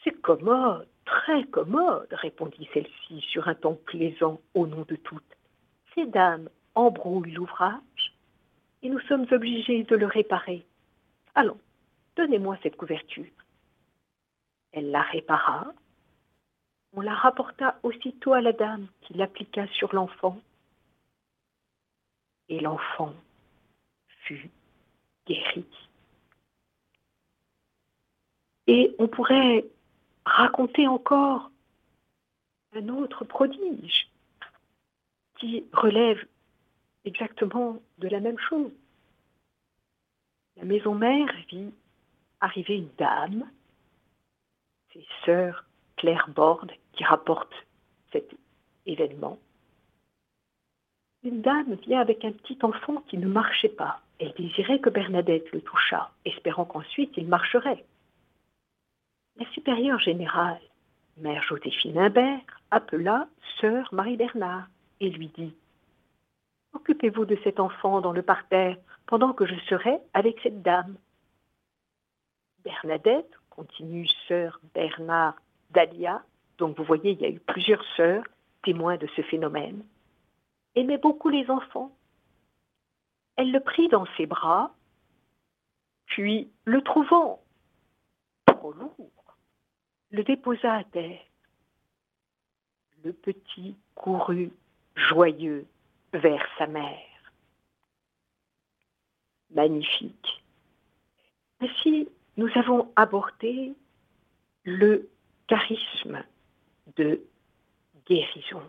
C'est 0.04 0.20
commode, 0.20 0.86
très 1.04 1.44
commode, 1.44 2.12
répondit 2.12 2.68
celle-ci 2.72 3.20
sur 3.20 3.48
un 3.48 3.54
ton 3.54 3.74
plaisant 3.74 4.40
au 4.54 4.66
nom 4.66 4.84
de 4.86 4.96
toutes. 4.96 5.36
Ces 5.94 6.06
dames 6.06 6.48
embrouillent 6.76 7.32
l'ouvrage 7.32 8.14
et 8.82 8.88
nous 8.88 9.00
sommes 9.00 9.26
obligés 9.32 9.82
de 9.82 9.96
le 9.96 10.06
réparer. 10.06 10.64
Allons, 11.34 11.58
donnez-moi 12.16 12.56
cette 12.62 12.76
couverture. 12.76 13.26
Elle 14.78 14.92
la 14.92 15.02
répara. 15.02 15.72
On 16.92 17.00
la 17.00 17.14
rapporta 17.14 17.80
aussitôt 17.82 18.32
à 18.32 18.40
la 18.40 18.52
dame 18.52 18.86
qui 19.00 19.14
l'appliqua 19.14 19.66
sur 19.72 19.92
l'enfant. 19.92 20.40
Et 22.48 22.60
l'enfant 22.60 23.12
fut 24.22 24.50
guéri. 25.26 25.66
Et 28.68 28.94
on 29.00 29.08
pourrait 29.08 29.64
raconter 30.24 30.86
encore 30.86 31.50
un 32.74 32.88
autre 32.88 33.24
prodige 33.24 34.08
qui 35.40 35.64
relève 35.72 36.24
exactement 37.04 37.82
de 37.98 38.06
la 38.06 38.20
même 38.20 38.38
chose. 38.38 38.70
La 40.56 40.64
maison 40.64 40.94
mère 40.94 41.34
vit 41.50 41.72
arriver 42.40 42.76
une 42.76 42.90
dame, 42.96 43.50
sœur 45.24 45.64
Claire 45.96 46.28
Borde 46.28 46.72
qui 46.92 47.04
rapporte 47.04 47.52
cet 48.12 48.34
événement. 48.86 49.38
Une 51.24 51.42
dame 51.42 51.74
vient 51.74 52.00
avec 52.00 52.24
un 52.24 52.32
petit 52.32 52.58
enfant 52.62 53.02
qui 53.08 53.18
ne 53.18 53.26
marchait 53.26 53.68
pas. 53.68 54.00
Elle 54.20 54.32
désirait 54.34 54.80
que 54.80 54.90
Bernadette 54.90 55.50
le 55.52 55.60
touchât, 55.60 56.10
espérant 56.24 56.64
qu'ensuite 56.64 57.16
il 57.16 57.26
marcherait. 57.26 57.84
La 59.36 59.48
supérieure 59.50 60.00
générale, 60.00 60.60
mère 61.16 61.42
Joséphine 61.42 61.98
Imbert, 61.98 62.40
appela 62.70 63.28
sœur 63.60 63.88
Marie-Bernard 63.92 64.68
et 65.00 65.10
lui 65.10 65.28
dit 65.28 65.54
Occupez-vous 66.72 67.24
de 67.24 67.38
cet 67.44 67.60
enfant 67.60 68.00
dans 68.00 68.12
le 68.12 68.22
parterre 68.22 68.76
pendant 69.06 69.32
que 69.32 69.46
je 69.46 69.54
serai 69.68 69.98
avec 70.14 70.38
cette 70.42 70.62
dame. 70.62 70.96
Bernadette, 72.64 73.37
continue 73.58 74.06
sœur 74.28 74.60
Bernard 74.72 75.34
Dalia, 75.70 76.22
donc 76.58 76.78
vous 76.78 76.84
voyez, 76.84 77.10
il 77.10 77.20
y 77.20 77.24
a 77.24 77.28
eu 77.28 77.40
plusieurs 77.40 77.84
sœurs 77.96 78.22
témoins 78.62 78.96
de 78.96 79.08
ce 79.16 79.22
phénomène, 79.22 79.84
aimait 80.76 80.98
beaucoup 80.98 81.28
les 81.28 81.50
enfants. 81.50 81.90
Elle 83.34 83.50
le 83.50 83.58
prit 83.58 83.88
dans 83.88 84.06
ses 84.16 84.26
bras, 84.26 84.72
puis, 86.06 86.48
le 86.64 86.82
trouvant 86.82 87.42
trop 88.46 88.72
lourd, 88.72 89.36
le 90.10 90.22
déposa 90.22 90.74
à 90.74 90.84
terre. 90.84 91.20
Le 93.04 93.12
petit 93.12 93.76
courut 93.96 94.52
joyeux 94.94 95.66
vers 96.12 96.44
sa 96.58 96.66
mère. 96.66 97.32
Magnifique. 99.50 100.44
Ainsi, 101.60 102.08
nous 102.38 102.48
avons 102.54 102.90
abordé 102.94 103.74
le 104.64 105.10
charisme 105.48 106.22
de 106.96 107.20
guérison. 108.06 108.62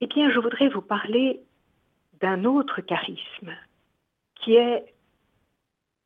Eh 0.00 0.06
bien, 0.06 0.30
je 0.30 0.38
voudrais 0.38 0.68
vous 0.68 0.82
parler 0.82 1.42
d'un 2.20 2.44
autre 2.44 2.80
charisme 2.80 3.52
qui 4.36 4.54
est 4.54 4.94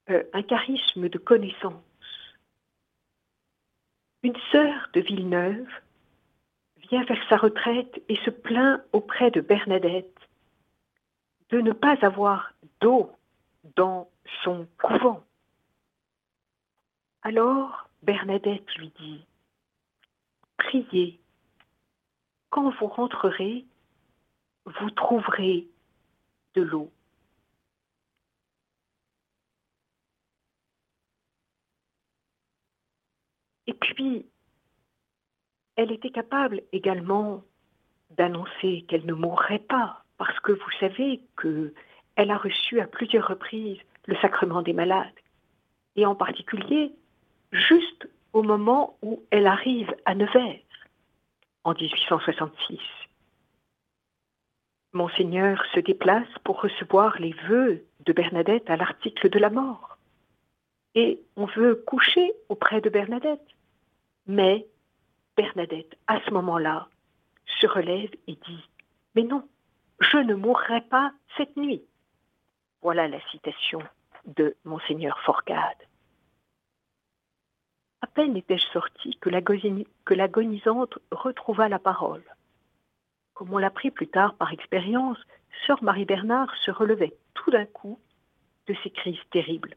euh, 0.08 0.22
un 0.32 0.42
charisme 0.42 1.10
de 1.10 1.18
connaissance. 1.18 1.84
Une 4.22 4.36
sœur 4.50 4.88
de 4.94 5.00
Villeneuve 5.00 5.68
vient 6.88 7.04
vers 7.04 7.28
sa 7.28 7.36
retraite 7.36 8.02
et 8.08 8.16
se 8.24 8.30
plaint 8.30 8.82
auprès 8.92 9.30
de 9.30 9.42
Bernadette 9.42 10.18
de 11.50 11.60
ne 11.60 11.72
pas 11.72 11.98
avoir 12.00 12.54
d'eau 12.80 13.12
dans 13.76 14.08
son 14.42 14.66
couvent. 14.78 15.24
Alors 17.22 17.88
Bernadette 18.02 18.74
lui 18.76 18.92
dit, 18.98 19.26
Priez, 20.56 21.20
quand 22.50 22.70
vous 22.70 22.86
rentrerez, 22.86 23.64
vous 24.64 24.90
trouverez 24.90 25.68
de 26.54 26.62
l'eau. 26.62 26.92
Et 33.66 33.74
puis, 33.74 34.26
elle 35.76 35.92
était 35.92 36.10
capable 36.10 36.62
également 36.72 37.44
d'annoncer 38.10 38.84
qu'elle 38.88 39.06
ne 39.06 39.14
mourrait 39.14 39.60
pas, 39.60 40.04
parce 40.18 40.38
que 40.40 40.52
vous 40.52 40.70
savez 40.80 41.22
qu'elle 41.40 42.30
a 42.30 42.36
reçu 42.36 42.80
à 42.80 42.86
plusieurs 42.86 43.28
reprises 43.28 43.80
le 44.06 44.16
sacrement 44.16 44.62
des 44.62 44.72
malades, 44.72 45.08
et 45.96 46.06
en 46.06 46.14
particulier 46.14 46.92
juste 47.52 48.08
au 48.32 48.42
moment 48.42 48.96
où 49.02 49.22
elle 49.30 49.46
arrive 49.46 49.94
à 50.04 50.14
Nevers, 50.14 50.60
en 51.64 51.74
1866. 51.74 52.78
Monseigneur 54.92 55.64
se 55.74 55.80
déplace 55.80 56.28
pour 56.44 56.60
recevoir 56.60 57.18
les 57.20 57.32
vœux 57.48 57.84
de 58.06 58.12
Bernadette 58.12 58.68
à 58.70 58.76
l'article 58.76 59.28
de 59.28 59.38
la 59.38 59.50
mort. 59.50 59.98
Et 60.94 61.20
on 61.36 61.46
veut 61.46 61.76
coucher 61.76 62.32
auprès 62.48 62.80
de 62.80 62.88
Bernadette. 62.88 63.46
Mais 64.26 64.66
Bernadette, 65.36 65.96
à 66.08 66.20
ce 66.26 66.30
moment-là, 66.32 66.88
se 67.60 67.66
relève 67.66 68.10
et 68.26 68.32
dit 68.32 68.68
Mais 69.14 69.22
non, 69.22 69.46
je 70.00 70.16
ne 70.16 70.34
mourrai 70.34 70.80
pas 70.82 71.12
cette 71.36 71.56
nuit. 71.56 71.82
Voilà 72.82 73.08
la 73.08 73.20
citation 73.30 73.82
de 74.24 74.56
Monseigneur 74.64 75.20
Forcade. 75.20 75.76
À 78.00 78.06
peine 78.06 78.36
était-je 78.36 78.66
sortie 78.72 79.18
que 79.20 80.14
l'agonisante 80.14 80.98
retrouva 81.10 81.68
la 81.68 81.78
parole. 81.78 82.24
Comme 83.34 83.52
on 83.52 83.58
l'apprit 83.58 83.90
plus 83.90 84.08
tard 84.08 84.34
par 84.34 84.52
expérience, 84.52 85.18
sœur 85.66 85.82
Marie-Bernard 85.82 86.54
se 86.64 86.70
relevait 86.70 87.14
tout 87.34 87.50
d'un 87.50 87.66
coup 87.66 87.98
de 88.66 88.74
ces 88.82 88.90
crises 88.90 89.20
terribles. 89.30 89.76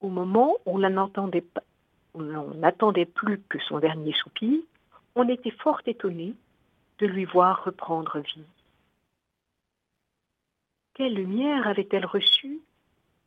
Au 0.00 0.08
moment 0.08 0.54
où 0.64 0.78
on 0.78 0.78
n'attendait 0.78 1.44
plus 3.06 3.40
que 3.42 3.58
son 3.60 3.78
dernier 3.78 4.14
soupir, 4.14 4.60
on 5.14 5.28
était 5.28 5.50
fort 5.50 5.82
étonné 5.84 6.34
de 6.98 7.06
lui 7.06 7.26
voir 7.26 7.64
reprendre 7.64 8.18
vie. 8.20 8.44
Quelle 10.94 11.14
lumière 11.14 11.66
avait-elle 11.66 12.06
reçue 12.06 12.60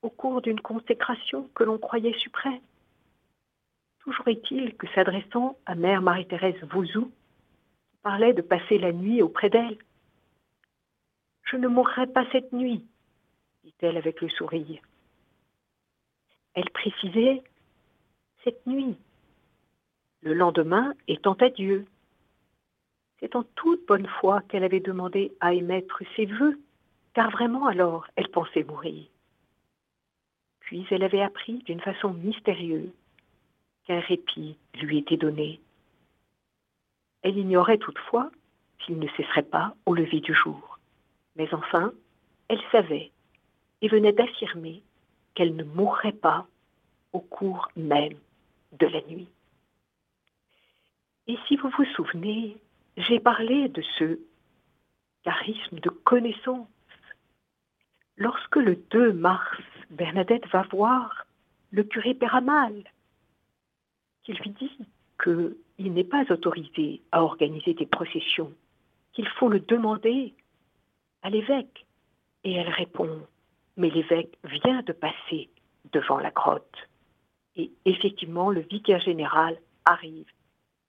au 0.02 0.10
cours 0.10 0.42
d'une 0.42 0.60
consécration 0.62 1.50
que 1.54 1.64
l'on 1.64 1.78
croyait 1.78 2.18
suprême? 2.18 2.62
Toujours 4.00 4.30
est-il 4.30 4.76
que 4.76 4.88
s'adressant 4.96 5.58
à 5.66 5.76
Mère 5.76 6.02
Marie-Thérèse 6.02 6.64
Vouzou, 6.72 7.12
parlait 8.04 8.34
de 8.34 8.42
passer 8.42 8.78
la 8.78 8.94
nuit 8.94 9.22
auprès 9.22 9.50
d'elle. 9.50 9.78
Je 11.44 11.58
ne 11.58 11.68
mourrai 11.68 12.08
pas 12.08 12.26
cette 12.32 12.54
nuit, 12.54 12.86
dit-elle 13.66 13.98
avec 13.98 14.22
le 14.22 14.30
sourire. 14.30 14.82
Elle 16.54 16.70
précisait 16.70 17.44
cette 18.46 18.66
nuit, 18.66 18.96
le 20.22 20.34
lendemain 20.34 20.94
étant 21.10 21.34
adieu. 21.34 21.86
C'est 23.20 23.36
en 23.36 23.44
toute 23.44 23.86
bonne 23.86 24.08
foi 24.22 24.42
qu'elle 24.44 24.64
avait 24.64 24.80
demandé 24.80 25.34
à 25.42 25.54
émettre 25.54 26.02
ses 26.16 26.28
voeux, 26.28 26.58
car 27.18 27.32
vraiment 27.32 27.66
alors 27.66 28.06
elle 28.16 28.30
pensait 28.30 28.64
mourir. 28.64 29.04
Puis 30.60 30.86
elle 30.92 31.02
avait 31.02 31.24
appris 31.24 31.64
d'une 31.66 31.82
façon 31.82 32.14
mystérieuse 32.14 32.92
qu'un 33.86 34.02
répit 34.02 34.56
lui 34.76 35.00
était 35.00 35.18
donné. 35.18 35.60
Elle 37.24 37.40
ignorait 37.40 37.80
toutefois 37.80 38.30
s'il 38.86 39.00
ne 39.00 39.08
cesserait 39.18 39.50
pas 39.50 39.74
au 39.88 39.96
lever 39.96 40.20
du 40.20 40.36
jour. 40.36 40.78
Mais 41.38 41.52
enfin, 41.56 41.92
elle 42.50 42.62
savait 42.72 43.10
et 43.82 43.88
venait 43.88 44.14
d'affirmer 44.14 44.84
qu'elle 45.34 45.56
ne 45.56 45.64
mourrait 45.64 46.12
pas 46.12 46.46
au 47.14 47.20
cours 47.20 47.68
même 47.76 48.20
de 48.74 48.86
la 48.86 49.02
nuit. 49.08 49.30
Et 51.26 51.40
si 51.48 51.56
vous 51.56 51.70
vous 51.70 51.86
souvenez, 51.96 52.58
j'ai 52.96 53.20
parlé 53.20 53.70
de 53.70 53.82
ce 53.98 54.20
charisme 55.24 55.80
de 55.80 55.90
connaissance. 55.90 56.68
Lorsque 58.18 58.56
le 58.56 58.76
2 58.90 59.14
mars, 59.14 59.62
Bernadette 59.92 60.48
va 60.48 60.64
voir 60.64 61.28
le 61.72 61.84
curé 61.84 62.16
Péramal, 62.16 62.84
qu'il 64.24 64.38
lui 64.40 64.50
dit 64.52 64.78
qu'il 65.24 65.94
n'est 65.94 66.04
pas 66.04 66.26
autorisé 66.32 67.02
à 67.12 67.24
organiser 67.24 67.74
des 67.74 67.86
processions, 67.86 68.52
qu'il 69.14 69.28
faut 69.28 69.50
le 69.50 69.60
demander 69.60 70.34
à 71.22 71.30
l'évêque. 71.30 71.86
Et 72.44 72.54
elle 72.54 72.70
répond, 72.70 73.22
mais 73.76 73.90
l'évêque 73.90 74.38
vient 74.44 74.82
de 74.82 74.94
passer 74.94 75.50
devant 75.92 76.18
la 76.18 76.32
grotte. 76.32 76.90
Et 77.56 77.72
effectivement, 77.86 78.50
le 78.50 78.62
vicaire 78.62 79.02
général 79.02 79.58
arrive 79.86 80.28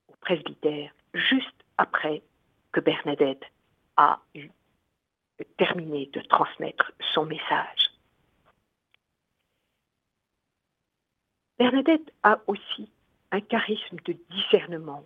au 0.09 0.15
presbytère 0.21 0.93
juste 1.15 1.65
après 1.77 2.23
que 2.73 2.81
Bernadette 2.81 3.45
a 3.97 4.21
eu 4.35 4.49
terminé 5.57 6.07
de 6.13 6.21
transmettre 6.21 6.93
son 7.13 7.27
message. 7.27 7.91
Bernadette 11.59 12.13
a 12.23 12.41
aussi 12.47 12.91
un 13.33 13.41
charisme 13.41 13.97
de 14.05 14.17
discernement 14.31 15.05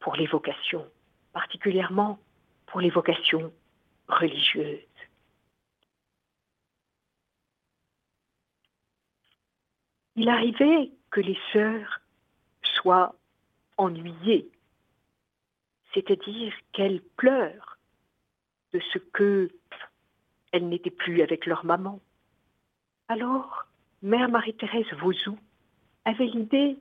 pour 0.00 0.16
les 0.16 0.26
vocations, 0.26 0.86
particulièrement 1.32 2.18
pour 2.66 2.80
les 2.80 2.90
vocations 2.90 3.52
religieuses. 4.08 4.80
Il 10.16 10.28
arrivait 10.28 10.90
que 11.10 11.20
les 11.20 11.38
sœurs 11.52 12.00
soient 12.62 13.14
ennuyées, 13.76 14.50
c'est-à-dire 15.94 16.54
qu'elles 16.72 17.02
pleurent 17.16 17.69
de 18.72 18.80
ce 18.92 18.98
que 18.98 19.50
elles 20.52 20.68
n'étaient 20.68 20.90
plus 20.90 21.22
avec 21.22 21.46
leur 21.46 21.64
maman. 21.64 22.00
Alors, 23.08 23.66
Mère 24.02 24.28
Marie-Thérèse 24.28 24.92
Vauzou 24.98 25.38
avait 26.04 26.26
l'idée 26.26 26.76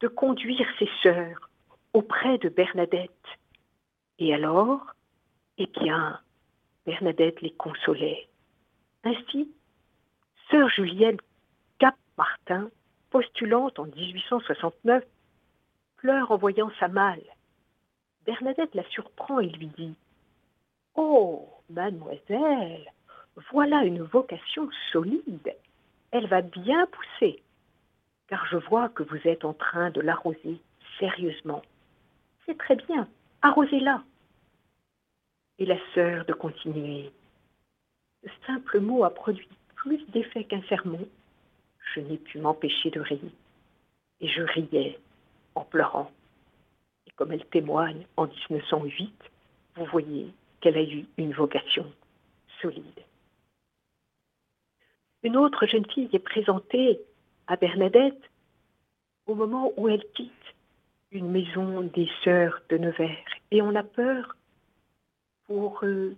de 0.00 0.08
conduire 0.08 0.66
ses 0.78 0.88
sœurs 1.02 1.50
auprès 1.92 2.38
de 2.38 2.48
Bernadette. 2.48 3.10
Et 4.18 4.34
alors, 4.34 4.94
eh 5.58 5.66
bien, 5.66 6.20
Bernadette 6.86 7.40
les 7.40 7.52
consolait. 7.52 8.28
Ainsi, 9.04 9.52
sœur 10.50 10.68
Julienne 10.68 11.18
Cap-Martin, 11.78 12.70
postulante 13.10 13.78
en 13.78 13.86
1869, 13.86 15.04
pleure 15.96 16.30
en 16.30 16.36
voyant 16.36 16.70
sa 16.78 16.88
malle. 16.88 17.22
Bernadette 18.26 18.74
la 18.74 18.88
surprend 18.90 19.40
et 19.40 19.48
lui 19.48 19.68
dit 19.68 19.96
Oh, 20.94 21.48
mademoiselle, 21.70 22.92
voilà 23.50 23.84
une 23.84 24.02
vocation 24.02 24.68
solide. 24.92 25.54
Elle 26.10 26.26
va 26.28 26.42
bien 26.42 26.86
pousser 26.86 27.42
car 28.32 28.46
je 28.46 28.56
vois 28.56 28.88
que 28.88 29.02
vous 29.02 29.28
êtes 29.28 29.44
en 29.44 29.52
train 29.52 29.90
de 29.90 30.00
l'arroser 30.00 30.58
sérieusement. 30.98 31.60
C'est 32.46 32.56
très 32.56 32.76
bien, 32.76 33.06
arrosez-la. 33.42 34.02
Et 35.58 35.66
la 35.66 35.76
sœur 35.92 36.24
de 36.24 36.32
continuer. 36.32 37.12
Ce 38.24 38.30
simple 38.46 38.80
mot 38.80 39.04
a 39.04 39.10
produit 39.10 39.50
plus 39.74 40.02
d'effet 40.12 40.44
qu'un 40.44 40.62
sermon. 40.62 41.06
Je 41.92 42.00
n'ai 42.00 42.16
pu 42.16 42.38
m'empêcher 42.38 42.88
de 42.88 43.00
rire. 43.00 43.20
Et 44.20 44.28
je 44.28 44.40
riais 44.40 44.98
en 45.54 45.64
pleurant. 45.64 46.10
Et 47.06 47.10
comme 47.10 47.32
elle 47.32 47.44
témoigne 47.44 48.06
en 48.16 48.28
1908, 48.48 49.12
vous 49.76 49.84
voyez 49.92 50.32
qu'elle 50.62 50.78
a 50.78 50.82
eu 50.82 51.04
une 51.18 51.34
vocation 51.34 51.92
solide. 52.62 53.02
Une 55.22 55.36
autre 55.36 55.66
jeune 55.66 55.88
fille 55.90 56.08
est 56.12 56.18
présentée 56.18 57.00
à 57.46 57.56
Bernadette 57.56 58.30
au 59.26 59.34
moment 59.34 59.72
où 59.76 59.88
elle 59.88 60.04
quitte 60.14 60.32
une 61.10 61.30
maison 61.30 61.82
des 61.82 62.08
sœurs 62.24 62.60
de 62.70 62.78
Nevers. 62.78 63.24
Et 63.50 63.60
on 63.60 63.74
a 63.74 63.82
peur 63.82 64.36
pour 65.46 65.84
euh, 65.84 66.16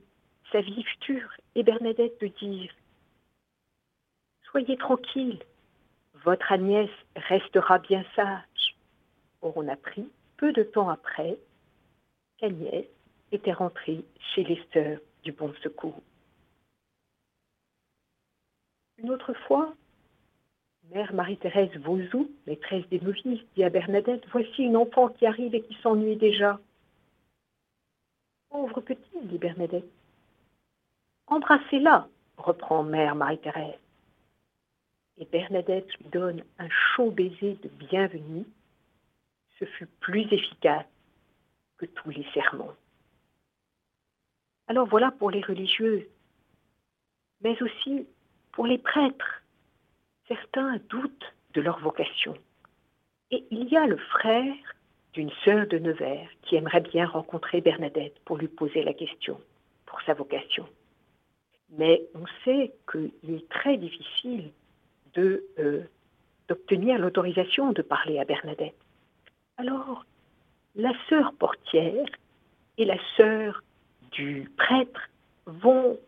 sa 0.53 0.61
vie 0.61 0.85
future. 0.85 1.29
Et 1.55 1.63
Bernadette 1.63 2.21
de 2.21 2.29
dire 2.29 2.73
Soyez 4.51 4.77
tranquille, 4.77 5.41
Votre 6.25 6.53
Agnès 6.53 6.91
restera 7.17 7.79
bien 7.79 8.05
sage. 8.15 8.77
Or, 9.43 9.57
on 9.57 9.69
apprit 9.69 10.09
peu 10.37 10.53
de 10.53 10.63
temps 10.63 10.89
après 10.89 11.39
qu'Agnès 12.39 12.87
était 13.35 13.53
rentrée 13.53 14.05
chez 14.35 14.45
les 14.45 14.63
sœurs 14.73 15.01
du 15.23 15.33
Bon 15.33 15.53
Secours. 15.63 16.01
Une 18.99 19.11
autre 19.11 19.35
fois, 19.47 19.75
Mère 20.91 21.13
Marie-Thérèse 21.13 21.77
Vauzou, 21.79 22.31
maîtresse 22.47 22.87
des 22.89 23.01
novices, 23.01 23.43
dit 23.57 23.65
à 23.65 23.71
Bernadette 23.71 24.25
Voici 24.31 24.63
une 24.63 24.77
enfant 24.77 25.09
qui 25.09 25.27
arrive 25.27 25.55
et 25.55 25.63
qui 25.63 25.75
s'ennuie 25.83 26.17
déjà. 26.17 26.61
Pauvre 28.51 28.81
petite, 28.81 29.27
dit 29.27 29.39
Bernadette. 29.39 29.91
Embrassez-la, 31.27 32.09
reprend 32.37 32.85
Mère 32.85 33.15
Marie-Thérèse. 33.15 33.79
Et 35.17 35.25
Bernadette 35.25 35.93
lui 35.99 36.09
donne 36.11 36.45
un 36.59 36.69
chaud 36.69 37.11
baiser 37.11 37.55
de 37.63 37.69
bienvenue. 37.69 38.45
Ce 39.59 39.65
fut 39.65 39.87
plus 40.01 40.33
efficace 40.33 40.87
que 41.79 41.87
tous 41.87 42.11
les 42.11 42.27
sermons. 42.35 42.75
Alors 44.67 44.87
voilà 44.87 45.11
pour 45.11 45.31
les 45.31 45.43
religieuses, 45.43 46.07
mais 47.43 47.61
aussi 47.63 48.07
pour 48.53 48.67
les 48.67 48.79
prêtres. 48.79 49.43
Certains 50.29 50.79
doutent 50.89 51.35
de 51.53 51.61
leur 51.61 51.79
vocation. 51.81 52.37
Et 53.31 53.45
il 53.51 53.69
y 53.69 53.77
a 53.77 53.87
le 53.87 53.99
frère 53.99 54.55
d'une 55.13 55.31
sœur 55.45 55.67
de 55.67 55.79
Nevers 55.79 56.29
qui 56.43 56.57
aimerait 56.57 56.81
bien 56.81 57.07
rencontrer 57.07 57.61
Bernadette 57.61 58.19
pour 58.25 58.37
lui 58.37 58.49
poser 58.49 58.83
la 58.83 58.95
question 58.95 59.41
pour 59.87 60.01
sa 60.03 60.15
vocation. 60.15 60.67
Mais 61.71 62.03
on 62.15 62.25
sait 62.45 62.75
qu'il 62.91 63.13
est 63.29 63.49
très 63.49 63.77
difficile 63.77 64.51
euh, 65.17 65.83
d'obtenir 66.49 66.99
l'autorisation 66.99 67.73
de 67.73 67.83
parler 67.83 68.19
à 68.19 68.25
Bernadette. 68.25 68.75
Alors, 69.57 70.05
la 70.75 70.93
sœur 71.09 71.33
portière 71.35 72.07
et 72.77 72.85
la 72.85 72.99
sœur 73.17 73.63
du 74.15 74.51
prêtre 74.57 75.09
vont 75.47 75.99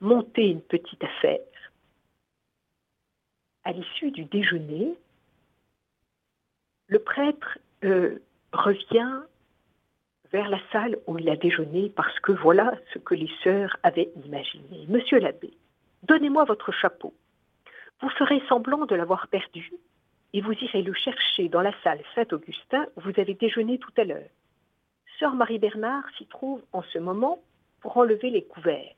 monter 0.00 0.48
une 0.50 0.60
petite 0.60 1.02
affaire. 1.02 1.40
À 3.64 3.72
l'issue 3.72 4.10
du 4.10 4.24
déjeuner, 4.24 4.94
le 6.88 6.98
prêtre 6.98 7.58
euh, 7.84 8.18
revient 8.52 9.20
vers 10.30 10.48
la 10.48 10.60
salle 10.72 10.98
où 11.06 11.18
il 11.18 11.28
a 11.30 11.36
déjeuné 11.36 11.90
parce 11.90 12.18
que 12.20 12.32
voilà 12.32 12.74
ce 12.92 12.98
que 12.98 13.14
les 13.14 13.30
sœurs 13.42 13.76
avaient 13.82 14.10
imaginé. 14.24 14.84
Monsieur 14.88 15.18
l'abbé, 15.18 15.52
donnez-moi 16.02 16.44
votre 16.44 16.72
chapeau. 16.72 17.14
Vous 18.00 18.10
ferez 18.10 18.42
semblant 18.48 18.84
de 18.84 18.94
l'avoir 18.94 19.28
perdu 19.28 19.72
et 20.32 20.40
vous 20.40 20.52
irez 20.52 20.82
le 20.82 20.92
chercher 20.92 21.48
dans 21.48 21.62
la 21.62 21.72
salle 21.82 22.02
Saint-Augustin 22.14 22.86
où 22.96 23.00
vous 23.02 23.18
avez 23.20 23.34
déjeuné 23.34 23.78
tout 23.78 23.92
à 23.96 24.04
l'heure. 24.04 24.28
Sœur 25.18 25.34
Marie-Bernard 25.34 26.04
s'y 26.18 26.26
trouve 26.26 26.62
en 26.72 26.82
ce 26.82 26.98
moment 26.98 27.40
pour 27.84 27.98
enlever 27.98 28.30
les 28.30 28.42
couverts. 28.46 28.94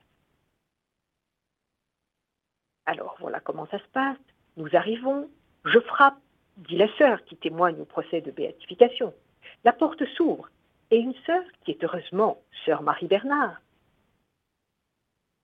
Alors 2.87 3.17
voilà 3.19 3.41
comment 3.41 3.67
ça 3.67 3.81
se 3.81 3.89
passe. 3.93 4.17
Nous 4.57 4.69
arrivons, 4.77 5.29
je 5.65 5.81
frappe, 5.81 6.21
dit 6.59 6.77
la 6.77 6.87
sœur 6.97 7.25
qui 7.25 7.37
témoigne 7.37 7.81
au 7.81 7.85
procès 7.85 8.21
de 8.21 8.31
béatification. 8.31 9.13
La 9.65 9.73
porte 9.73 10.05
s'ouvre 10.15 10.49
et 10.93 10.99
une 10.99 11.17
sœur, 11.27 11.43
qui 11.65 11.73
est 11.73 11.83
heureusement 11.83 12.41
sœur 12.65 12.83
Marie-Bernard. 12.83 13.61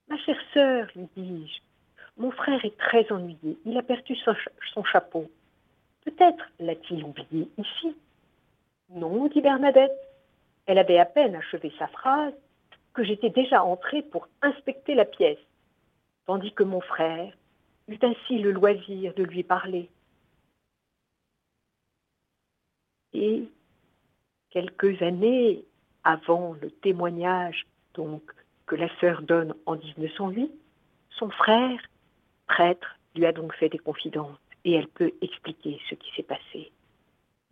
Ma 0.07 0.17
chère 0.19 0.41
sœur, 0.53 0.87
lui 0.95 1.09
dis-je, 1.17 1.59
mon 2.15 2.31
frère 2.31 2.63
est 2.63 2.77
très 2.77 3.11
ennuyé, 3.11 3.57
il 3.65 3.77
a 3.77 3.83
perdu 3.83 4.15
son, 4.15 4.35
son 4.73 4.85
chapeau. 4.85 5.29
Peut-être 6.05 6.49
l'a-t-il 6.61 7.03
oublié 7.03 7.49
ici. 7.57 7.93
Non, 8.89 9.27
dit 9.27 9.41
Bernadette. 9.41 9.99
Elle 10.65 10.77
avait 10.77 10.97
à 10.97 11.05
peine 11.05 11.35
achevé 11.35 11.73
sa 11.77 11.87
phrase 11.87 12.33
que 12.93 13.03
j'étais 13.03 13.29
déjà 13.29 13.63
entrée 13.63 14.01
pour 14.03 14.27
inspecter 14.41 14.95
la 14.95 15.05
pièce, 15.05 15.39
tandis 16.25 16.53
que 16.53 16.63
mon 16.63 16.81
frère 16.81 17.33
eut 17.87 17.99
ainsi 18.01 18.39
le 18.39 18.51
loisir 18.51 19.13
de 19.15 19.23
lui 19.23 19.43
parler. 19.43 19.89
Et 23.13 23.47
quelques 24.49 25.01
années 25.01 25.65
avant 26.03 26.53
le 26.61 26.69
témoignage 26.69 27.65
donc 27.93 28.21
que 28.65 28.75
la 28.75 28.89
sœur 28.99 29.21
donne 29.21 29.53
en 29.65 29.75
1908, 29.75 30.51
son 31.11 31.29
frère, 31.29 31.79
prêtre, 32.47 32.97
lui 33.15 33.25
a 33.25 33.31
donc 33.31 33.53
fait 33.55 33.69
des 33.69 33.77
confidences 33.77 34.37
et 34.65 34.73
elle 34.73 34.87
peut 34.87 35.11
expliquer 35.21 35.79
ce 35.89 35.95
qui 35.95 36.11
s'est 36.15 36.23
passé. 36.23 36.71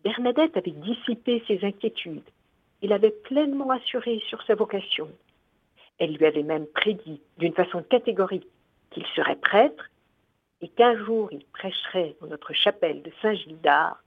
Bernadette 0.04 0.58
avait 0.58 0.72
dissipé 0.72 1.44
ses 1.48 1.64
inquiétudes. 1.64 2.30
Il 2.82 2.94
avait 2.94 3.12
pleinement 3.12 3.70
assuré 3.70 4.22
sur 4.28 4.42
sa 4.44 4.56
vocation. 4.56 5.10
Elle 6.02 6.16
lui 6.16 6.26
avait 6.26 6.42
même 6.42 6.66
prédit 6.66 7.22
d'une 7.38 7.54
façon 7.54 7.84
catégorique 7.84 8.48
qu'il 8.90 9.06
serait 9.16 9.36
prêtre 9.36 9.92
et 10.60 10.68
qu'un 10.68 10.98
jour 10.98 11.30
il 11.32 11.46
prêcherait 11.46 12.16
dans 12.20 12.26
notre 12.26 12.54
chapelle 12.54 13.04
de 13.04 13.12
Saint-Gildard. 13.22 14.02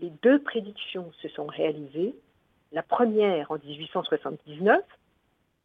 Les 0.00 0.10
deux 0.22 0.40
prédictions 0.40 1.10
se 1.20 1.28
sont 1.30 1.46
réalisées. 1.46 2.14
La 2.70 2.84
première 2.84 3.50
en 3.50 3.58
1879, 3.58 4.80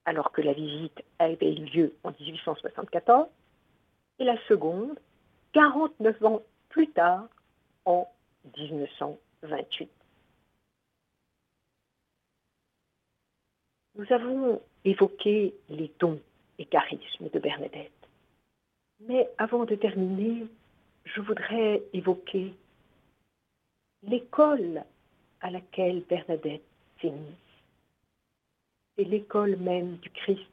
alors 0.05 0.32
que 0.32 0.41
la 0.41 0.53
visite 0.53 1.03
avait 1.20 1.53
eu 1.53 1.65
lieu 1.65 1.93
en 2.03 2.13
1874, 2.20 3.28
et 4.17 4.24
la 4.24 4.38
seconde, 4.47 4.97
49 5.53 6.26
ans 6.26 6.41
plus 6.70 6.88
tard, 6.89 7.28
en 7.86 8.07
1928. 8.57 9.88
Nous 13.99 14.13
avons 14.13 14.61
évoqué 14.85 15.53
les 15.69 15.91
dons 15.99 16.21
et 16.57 16.63
charismes 16.63 17.27
de 17.33 17.37
Bernadette. 17.37 17.91
Mais 19.01 19.29
avant 19.37 19.65
de 19.65 19.75
terminer, 19.75 20.47
je 21.03 21.19
voudrais 21.19 21.83
évoquer 21.91 22.53
l'école 24.03 24.85
à 25.41 25.51
laquelle 25.51 26.01
Bernadette 26.09 26.63
s'est 27.01 27.09
mise. 27.09 27.51
C'est 28.95 29.03
l'école 29.03 29.57
même 29.57 29.97
du 29.97 30.09
Christ. 30.11 30.47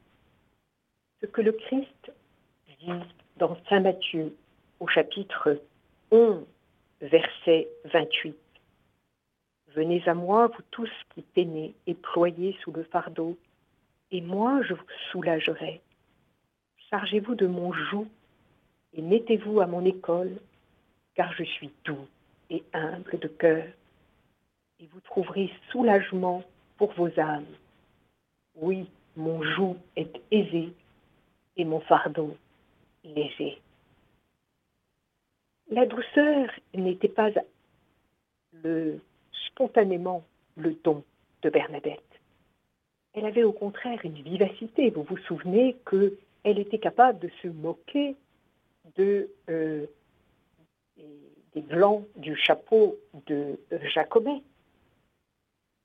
Ce 1.21 1.25
que 1.27 1.39
le 1.39 1.53
Christ 1.53 2.11
dit 2.81 2.91
dans 3.37 3.57
Saint 3.69 3.79
Matthieu 3.79 4.35
au 4.81 4.87
chapitre 4.89 5.57
11, 6.11 6.43
verset 6.99 7.69
28. 7.85 8.35
Venez 9.77 10.01
à 10.07 10.15
moi, 10.15 10.47
vous 10.47 10.63
tous 10.71 10.89
qui 11.13 11.21
peinez 11.21 11.75
et 11.85 11.93
ployez 11.93 12.57
sous 12.63 12.71
le 12.71 12.81
fardeau, 12.85 13.37
et 14.09 14.21
moi 14.21 14.63
je 14.63 14.73
vous 14.73 14.89
soulagerai. 15.11 15.81
Chargez-vous 16.89 17.35
de 17.35 17.45
mon 17.45 17.71
joug 17.71 18.07
et 18.93 19.03
mettez-vous 19.03 19.59
à 19.59 19.67
mon 19.67 19.85
école, 19.85 20.39
car 21.13 21.31
je 21.33 21.43
suis 21.43 21.69
doux 21.85 22.07
et 22.49 22.63
humble 22.73 23.19
de 23.19 23.27
cœur, 23.27 23.65
et 24.79 24.87
vous 24.87 24.99
trouverez 25.01 25.51
soulagement 25.71 26.43
pour 26.77 26.91
vos 26.93 27.11
âmes. 27.19 27.45
Oui, 28.55 28.89
mon 29.15 29.43
joug 29.43 29.77
est 29.95 30.19
aisé 30.31 30.73
et 31.55 31.65
mon 31.65 31.81
fardeau 31.81 32.35
léger. 33.03 33.61
La 35.69 35.85
douceur 35.85 36.49
n'était 36.73 37.09
pas 37.09 37.29
le, 38.63 38.99
spontanément 39.45 40.25
le 40.55 40.73
don 40.83 41.03
de 41.41 41.49
Bernadette. 41.49 42.01
Elle 43.13 43.25
avait 43.25 43.43
au 43.43 43.51
contraire 43.51 43.99
une 44.03 44.21
vivacité. 44.21 44.89
Vous 44.89 45.03
vous 45.03 45.17
souvenez 45.17 45.75
qu'elle 45.89 46.59
était 46.59 46.79
capable 46.79 47.19
de 47.19 47.29
se 47.41 47.47
moquer 47.47 48.15
euh, 48.99 49.85
des 51.53 51.61
blancs 51.61 52.05
du 52.15 52.35
chapeau 52.35 52.97
de 53.25 53.59
Jacomet. 53.93 54.41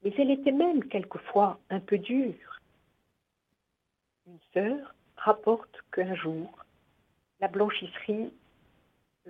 Mais 0.02 0.12
elle 0.18 0.30
était 0.30 0.52
même 0.52 0.84
quelquefois 0.84 1.58
un 1.70 1.80
peu 1.80 1.98
dure. 1.98 2.60
Une 4.26 4.38
sœur 4.52 4.94
rapporte 5.16 5.82
qu'un 5.92 6.14
jour, 6.14 6.64
la 7.40 7.48
blanchisserie 7.48 8.32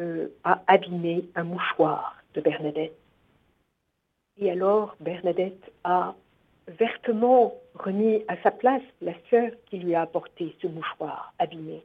euh, 0.00 0.28
a 0.44 0.62
abîmé 0.66 1.28
un 1.34 1.44
mouchoir 1.44 2.16
de 2.34 2.40
Bernadette. 2.40 2.98
Et 4.38 4.50
alors 4.50 4.96
Bernadette 5.00 5.72
a 5.84 6.14
vertement 6.66 7.54
remis 7.74 8.24
à 8.28 8.40
sa 8.42 8.50
place 8.50 8.82
la 9.00 9.14
sœur 9.28 9.50
qui 9.66 9.78
lui 9.78 9.94
a 9.94 10.02
apporté 10.02 10.56
ce 10.60 10.66
mouchoir 10.66 11.34
abîmé. 11.38 11.82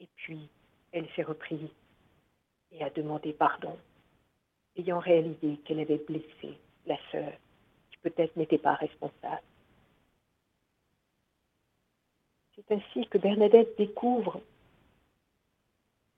Et 0.00 0.08
puis, 0.16 0.48
elle 0.92 1.08
s'est 1.14 1.22
reprise 1.22 1.68
et 2.72 2.84
a 2.84 2.90
demandé 2.90 3.32
pardon, 3.32 3.76
ayant 4.76 4.98
réalisé 4.98 5.58
qu'elle 5.64 5.80
avait 5.80 5.98
blessé 5.98 6.58
la 6.86 6.96
sœur, 7.10 7.32
qui 7.90 7.98
peut-être 7.98 8.36
n'était 8.36 8.58
pas 8.58 8.74
responsable. 8.74 9.42
C'est 12.54 12.70
ainsi 12.72 13.06
que 13.08 13.18
Bernadette 13.18 13.76
découvre 13.78 14.40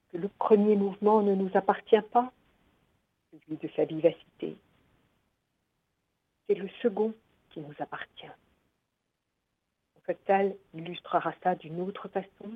que 0.09 0.17
le 0.17 0.27
premier 0.27 0.75
mouvement 0.75 1.21
ne 1.21 1.35
nous 1.35 1.49
appartient 1.55 2.01
pas, 2.11 2.31
celui 3.31 3.57
de 3.57 3.69
sa 3.75 3.85
vivacité. 3.85 4.55
C'est 6.47 6.55
le 6.55 6.69
second 6.81 7.13
qui 7.49 7.59
nous 7.59 7.73
appartient. 7.79 8.31
Fatal 10.05 10.55
illustrera 10.73 11.33
ça 11.43 11.55
d'une 11.55 11.81
autre 11.81 12.07
façon. 12.07 12.51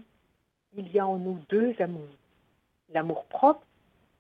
Il 0.74 0.90
y 0.92 1.00
a 1.00 1.06
en 1.06 1.18
nous 1.18 1.40
deux 1.50 1.76
amours. 1.80 2.08
L'amour 2.94 3.26
propre, 3.26 3.66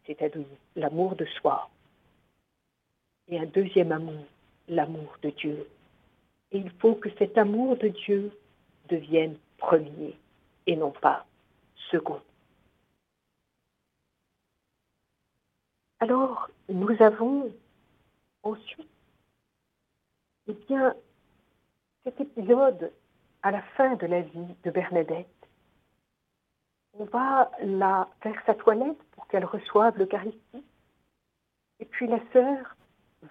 c'est-à-dire 0.05 0.45
l'amour 0.75 1.15
de 1.15 1.25
soi, 1.25 1.69
et 3.29 3.39
un 3.39 3.45
deuxième 3.45 3.91
amour, 3.91 4.25
l'amour 4.67 5.17
de 5.21 5.29
Dieu. 5.29 5.67
Et 6.51 6.57
il 6.57 6.69
faut 6.71 6.95
que 6.95 7.09
cet 7.17 7.37
amour 7.37 7.77
de 7.77 7.87
Dieu 7.87 8.37
devienne 8.89 9.37
premier 9.57 10.17
et 10.67 10.75
non 10.75 10.91
pas 10.91 11.25
second. 11.89 12.21
Alors, 15.99 16.49
nous 16.67 17.01
avons 17.01 17.51
ensuite, 18.43 18.87
eh 20.51 20.65
bien, 20.67 20.93
cet 22.03 22.19
épisode 22.19 22.91
à 23.41 23.51
la 23.51 23.61
fin 23.77 23.95
de 23.95 24.05
la 24.05 24.19
vie 24.21 24.55
de 24.65 24.71
Bernadette. 24.71 25.27
On 26.99 27.05
va 27.05 27.49
la 27.61 28.09
faire 28.21 28.35
sa 28.45 28.53
toilette 28.53 29.01
pour 29.13 29.27
qu'elle 29.27 29.45
reçoive 29.45 29.97
l'Eucharistie. 29.97 30.65
Et 31.79 31.85
puis 31.85 32.07
la 32.07 32.19
sœur 32.33 32.75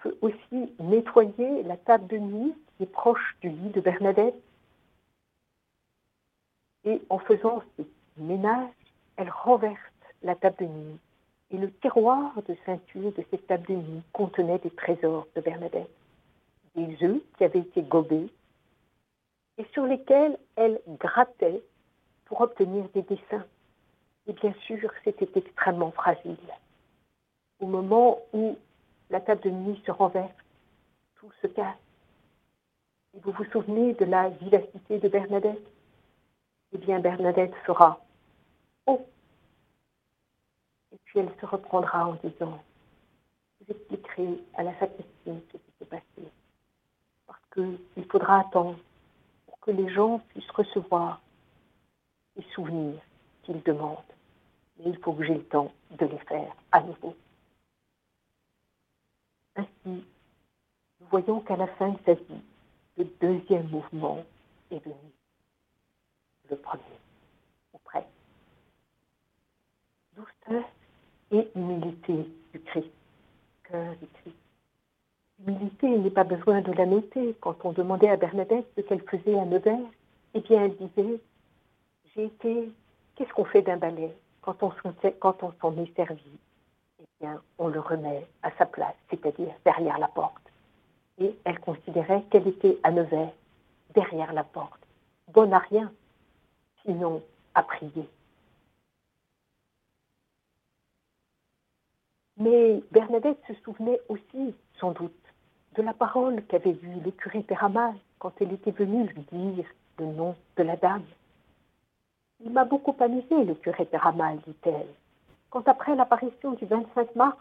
veut 0.03 0.17
aussi 0.21 0.73
nettoyer 0.79 1.61
la 1.63 1.77
table 1.77 2.07
de 2.07 2.17
nuit 2.17 2.55
qui 2.75 2.83
est 2.83 2.91
proche 2.91 3.37
du 3.41 3.49
lit 3.49 3.69
de 3.69 3.81
Bernadette. 3.81 4.41
Et 6.85 7.01
en 7.09 7.19
faisant 7.19 7.61
ce 7.77 7.83
ménage, 8.17 8.73
elle 9.17 9.29
renverse 9.29 9.77
la 10.23 10.33
table 10.33 10.55
de 10.59 10.65
nuit. 10.65 10.99
Et 11.51 11.57
le 11.57 11.71
tiroir 11.71 12.33
de 12.47 12.57
ceinture 12.65 13.11
de 13.13 13.23
cette 13.29 13.45
table 13.45 13.67
de 13.67 13.75
nuit 13.75 14.01
contenait 14.11 14.57
des 14.57 14.71
trésors 14.71 15.27
de 15.35 15.41
Bernadette. 15.41 15.91
Des 16.75 16.97
œufs 17.03 17.21
qui 17.37 17.43
avaient 17.43 17.59
été 17.59 17.81
gobés, 17.81 18.29
et 19.57 19.65
sur 19.73 19.85
lesquels 19.85 20.37
elle 20.55 20.81
grattait 20.99 21.61
pour 22.25 22.41
obtenir 22.41 22.85
des 22.93 23.01
dessins. 23.03 23.45
Et 24.27 24.33
bien 24.33 24.53
sûr, 24.65 24.91
c'était 25.03 25.29
extrêmement 25.35 25.91
fragile. 25.91 26.37
Au 27.59 27.65
moment 27.65 28.19
où 28.33 28.57
la 29.09 29.19
table 29.19 29.41
de 29.41 29.49
nuit 29.49 29.81
se 29.85 29.91
renverse, 29.91 30.31
tout 31.15 31.31
se 31.41 31.47
casse. 31.47 31.77
Et 33.13 33.19
vous 33.19 33.31
vous 33.31 33.45
souvenez 33.45 33.93
de 33.93 34.05
la 34.05 34.29
vivacité 34.29 34.99
de 34.99 35.09
Bernadette? 35.09 35.67
Eh 36.73 36.77
bien, 36.77 36.99
Bernadette 36.99 37.53
sera 37.65 37.99
Oh 38.85 39.05
Et 40.93 40.97
puis 41.03 41.19
elle 41.19 41.31
se 41.39 41.45
reprendra 41.45 42.07
en 42.07 42.13
disant 42.13 42.63
Vous 43.59 43.75
expliquerez 43.75 44.41
à 44.55 44.63
la 44.63 44.79
sacristie 44.79 45.05
ce 45.25 45.57
qui 45.57 45.71
s'est 45.77 45.85
passé. 45.85 46.31
Qu'il 47.53 48.05
faudra 48.09 48.41
attendre 48.41 48.77
pour 49.45 49.59
que 49.59 49.71
les 49.71 49.91
gens 49.93 50.19
puissent 50.29 50.51
recevoir 50.51 51.21
les 52.35 52.45
souvenirs 52.53 53.01
qu'ils 53.43 53.61
demandent. 53.63 53.97
Mais 54.77 54.91
il 54.91 54.97
faut 54.99 55.13
que 55.13 55.23
j'ai 55.23 55.35
le 55.35 55.43
temps 55.43 55.71
de 55.91 56.05
les 56.05 56.17
faire 56.19 56.55
à 56.71 56.81
nouveau. 56.81 57.15
Ainsi, 59.55 59.69
nous 59.85 61.07
voyons 61.09 61.41
qu'à 61.41 61.57
la 61.57 61.67
fin 61.67 61.89
de 61.89 61.99
sa 62.05 62.13
vie, 62.13 62.41
le 62.97 63.05
deuxième 63.19 63.67
mouvement 63.69 64.23
est 64.71 64.83
venu. 64.83 64.95
Le 66.49 66.55
premier, 66.55 66.83
presque. 67.83 68.07
Douceur 70.15 70.63
et 71.31 71.49
humilité 71.55 72.29
du 72.53 72.59
Christ, 72.61 72.91
cœur 73.63 73.95
du 73.97 74.07
Christ. 74.07 74.40
Humilité, 75.47 75.87
il 75.87 76.01
n'est 76.01 76.09
pas 76.11 76.23
besoin 76.23 76.61
de 76.61 76.71
la 76.73 76.85
noter. 76.85 77.35
Quand 77.41 77.65
on 77.65 77.71
demandait 77.71 78.09
à 78.09 78.17
Bernadette 78.17 78.67
ce 78.75 78.81
qu'elle 78.81 79.01
faisait 79.01 79.39
à 79.39 79.45
Nevers, 79.45 79.79
eh 80.33 80.41
bien, 80.41 80.65
elle 80.65 80.75
disait 80.75 81.19
J'ai 82.13 82.25
été. 82.25 82.71
Qu'est-ce 83.15 83.33
qu'on 83.33 83.45
fait 83.45 83.61
d'un 83.61 83.77
balai 83.77 84.11
quand 84.41 84.63
on 84.63 84.71
s'en 84.81 85.77
est 85.77 85.95
servi? 85.95 86.31
On 87.59 87.67
le 87.67 87.79
remet 87.79 88.25
à 88.41 88.51
sa 88.57 88.65
place, 88.65 88.95
c'est-à-dire 89.09 89.53
derrière 89.63 89.99
la 89.99 90.07
porte. 90.07 90.41
Et 91.19 91.35
elle 91.43 91.59
considérait 91.59 92.23
qu'elle 92.31 92.47
était 92.47 92.79
à 92.83 92.91
Nevers, 92.91 93.31
derrière 93.93 94.33
la 94.33 94.43
porte, 94.43 94.81
bonne 95.31 95.53
à 95.53 95.59
rien, 95.59 95.91
sinon 96.83 97.21
à 97.53 97.61
prier. 97.61 98.07
Mais 102.37 102.81
Bernadette 102.91 103.41
se 103.47 103.53
souvenait 103.63 103.99
aussi, 104.09 104.55
sans 104.79 104.91
doute, 104.91 105.13
de 105.75 105.81
la 105.81 105.93
parole 105.93 106.43
qu'avait 106.47 106.73
vue 106.73 106.99
le 107.03 107.11
curé 107.11 107.41
Péramal 107.41 107.93
quand 108.19 108.33
elle 108.41 108.53
était 108.53 108.71
venue 108.71 109.05
lui 109.05 109.25
dire 109.31 109.65
le 109.99 110.05
nom 110.05 110.35
de 110.57 110.63
la 110.63 110.75
dame. 110.75 111.05
Il 112.43 112.51
m'a 112.51 112.65
beaucoup 112.65 112.95
amusé, 112.99 113.43
le 113.43 113.55
curé 113.55 113.85
Péramal, 113.85 114.39
dit-elle 114.47 114.87
quand 115.51 115.67
après 115.67 115.95
l'apparition 115.95 116.53
du 116.53 116.65
25 116.65 117.15
mars, 117.15 117.37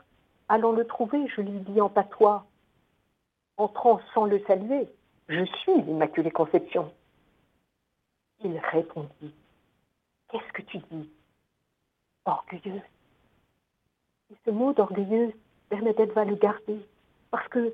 allant 0.48 0.72
le 0.72 0.84
trouver, 0.84 1.26
je 1.28 1.40
lui 1.40 1.60
dis 1.60 1.80
en 1.80 1.88
patois, 1.88 2.44
entrant 3.56 4.00
sans 4.12 4.26
le 4.26 4.40
saluer, 4.46 4.88
je 5.28 5.44
suis 5.44 5.80
l'Immaculée 5.82 6.32
Conception. 6.32 6.92
Il 8.42 8.58
répondit, 8.58 9.32
qu'est-ce 10.28 10.52
que 10.52 10.62
tu 10.62 10.78
dis? 10.90 11.08
Orgueilleuse. 12.24 12.82
Et 14.32 14.36
ce 14.44 14.50
mot 14.50 14.72
d'orgueilleuse, 14.72 15.32
Bernadette 15.70 16.12
va 16.12 16.24
le 16.24 16.34
garder, 16.34 16.80
parce 17.30 17.46
que 17.48 17.72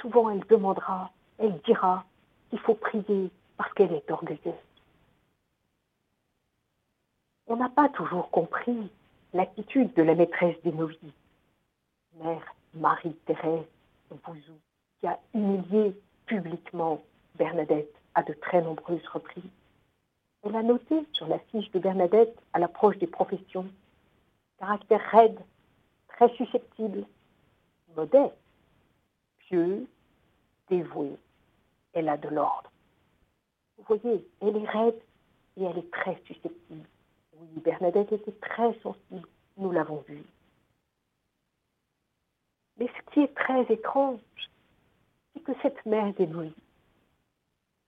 souvent 0.00 0.30
elle 0.30 0.44
demandera, 0.48 1.10
elle 1.38 1.58
dira 1.62 2.04
qu'il 2.50 2.58
faut 2.60 2.74
prier 2.74 3.30
parce 3.56 3.72
qu'elle 3.74 3.92
est 3.92 4.10
orgueilleuse. 4.10 4.54
On 7.46 7.56
n'a 7.56 7.68
pas 7.68 7.88
toujours 7.88 8.30
compris 8.30 8.90
l'attitude 9.32 9.92
de 9.94 10.02
la 10.02 10.14
maîtresse 10.14 10.56
des 10.64 10.72
novices, 10.72 11.00
mère 12.22 12.54
Marie-Thérèse 12.74 13.64
Bouzou, 14.24 14.58
qui 15.00 15.06
a 15.06 15.18
humilié 15.34 15.94
publiquement 16.26 17.02
Bernadette 17.36 17.94
à 18.14 18.22
de 18.22 18.32
très 18.34 18.62
nombreuses 18.62 19.06
reprises. 19.08 19.44
Elle 20.42 20.56
a 20.56 20.62
noté 20.62 21.06
sur 21.12 21.26
la 21.26 21.38
fiche 21.38 21.70
de 21.72 21.78
Bernadette, 21.78 22.36
à 22.52 22.58
l'approche 22.58 22.98
des 22.98 23.06
professions, 23.06 23.66
caractère 24.58 25.02
raide, 25.10 25.38
très 26.08 26.28
susceptible, 26.36 27.04
modeste, 27.96 28.36
pieux, 29.48 29.86
dévoué. 30.68 31.16
Elle 31.92 32.08
a 32.08 32.16
de 32.16 32.28
l'ordre. 32.28 32.70
Vous 33.76 33.84
voyez, 33.96 34.26
elle 34.40 34.56
est 34.56 34.68
raide 34.68 35.00
et 35.56 35.64
elle 35.64 35.78
est 35.78 35.90
très 35.90 36.20
susceptible. 36.26 36.86
Oui, 37.34 37.48
Bernadette 37.64 38.12
était 38.12 38.32
très 38.32 38.74
sensible, 38.80 39.28
nous 39.56 39.70
l'avons 39.70 40.04
vu. 40.08 40.22
Mais 42.78 42.88
ce 42.88 43.12
qui 43.12 43.20
est 43.20 43.34
très 43.34 43.62
étrange, 43.72 44.20
c'est 45.32 45.42
que 45.42 45.52
cette 45.62 45.84
mère 45.86 46.12
d'Héloïse, 46.14 46.52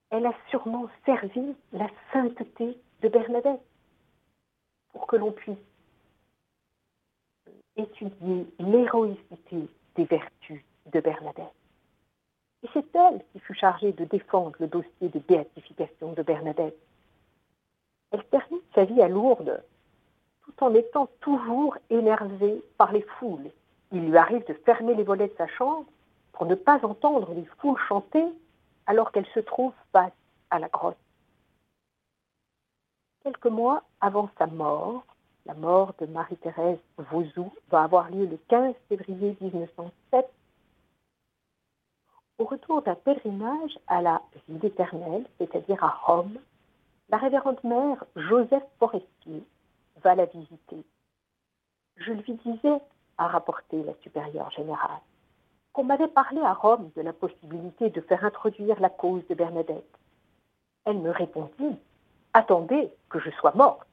elle 0.09 0.25
a 0.25 0.33
sûrement 0.49 0.89
servi 1.05 1.55
la 1.71 1.87
sainteté 2.11 2.77
de 3.01 3.07
Bernadette 3.07 3.61
pour 4.91 5.07
que 5.07 5.15
l'on 5.15 5.31
puisse 5.31 5.57
étudier 7.77 8.45
l'héroïcité 8.59 9.69
des 9.95 10.05
vertus 10.05 10.63
de 10.87 10.99
Bernadette. 10.99 11.53
Et 12.63 12.69
c'est 12.73 12.95
elle 12.95 13.23
qui 13.31 13.39
fut 13.39 13.55
chargée 13.55 13.91
de 13.91 14.05
défendre 14.05 14.53
le 14.59 14.67
dossier 14.67 15.09
de 15.09 15.19
béatification 15.19 16.13
de 16.13 16.21
Bernadette 16.21 16.77
elle 18.11 18.25
termine 18.25 18.59
sa 18.75 18.83
vie 18.83 19.01
à 19.01 19.07
Lourdes, 19.07 19.63
tout 20.43 20.63
en 20.63 20.73
étant 20.73 21.07
toujours 21.21 21.77
énervée 21.89 22.61
par 22.77 22.91
les 22.91 23.01
foules. 23.01 23.49
Il 23.91 24.09
lui 24.09 24.17
arrive 24.17 24.45
de 24.47 24.53
fermer 24.65 24.93
les 24.93 25.03
volets 25.03 25.29
de 25.29 25.35
sa 25.37 25.47
chambre 25.47 25.85
pour 26.33 26.45
ne 26.45 26.55
pas 26.55 26.85
entendre 26.85 27.33
les 27.33 27.45
foules 27.59 27.79
chanter 27.87 28.25
alors 28.85 29.11
qu'elle 29.11 29.27
se 29.27 29.39
trouve 29.39 29.73
face 29.93 30.11
à 30.49 30.59
la 30.59 30.67
grotte. 30.67 30.97
Quelques 33.23 33.45
mois 33.45 33.83
avant 34.01 34.29
sa 34.37 34.47
mort, 34.47 35.05
la 35.45 35.53
mort 35.53 35.93
de 35.99 36.05
Marie-Thérèse 36.07 36.79
Vauzou 36.97 37.51
va 37.69 37.83
avoir 37.83 38.09
lieu 38.09 38.25
le 38.25 38.37
15 38.49 38.73
février 38.89 39.37
1907. 39.39 40.29
Au 42.41 42.45
retour 42.45 42.81
d'un 42.81 42.95
pèlerinage 42.95 43.77
à 43.85 44.01
la 44.01 44.19
ville 44.49 44.65
éternelle, 44.65 45.27
c'est-à-dire 45.37 45.83
à 45.83 45.89
Rome, 45.89 46.39
la 47.09 47.17
révérende 47.17 47.63
mère 47.63 48.03
Joseph 48.15 48.63
Forestier 48.79 49.43
va 50.01 50.15
la 50.15 50.25
visiter. 50.25 50.83
Je 51.97 52.13
lui 52.13 52.33
disais, 52.43 52.81
a 53.19 53.27
rapporté 53.27 53.83
la 53.83 53.93
supérieure 54.01 54.49
générale, 54.49 55.01
qu'on 55.71 55.83
m'avait 55.83 56.07
parlé 56.07 56.41
à 56.41 56.53
Rome 56.53 56.89
de 56.95 57.03
la 57.03 57.13
possibilité 57.13 57.91
de 57.91 58.01
faire 58.01 58.25
introduire 58.25 58.79
la 58.79 58.89
cause 58.89 59.21
de 59.27 59.35
Bernadette. 59.35 59.99
Elle 60.85 60.97
me 60.97 61.11
répondit 61.11 61.77
Attendez 62.33 62.91
que 63.09 63.19
je 63.19 63.29
sois 63.29 63.53
morte. 63.53 63.87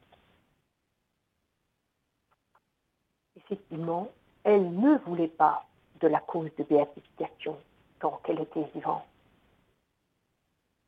effectivement, 3.36 4.08
elle 4.42 4.72
ne 4.72 4.96
voulait 5.04 5.28
pas 5.28 5.66
de 6.00 6.08
la 6.08 6.20
cause 6.20 6.50
de 6.56 6.64
béatification 6.64 7.58
tant 8.00 8.20
qu'elle 8.24 8.40
était 8.40 8.68
vivante. 8.74 9.04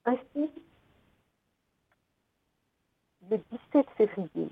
Ainsi, 0.05 0.51
le 3.31 3.39
17 3.73 3.87
février, 3.97 4.49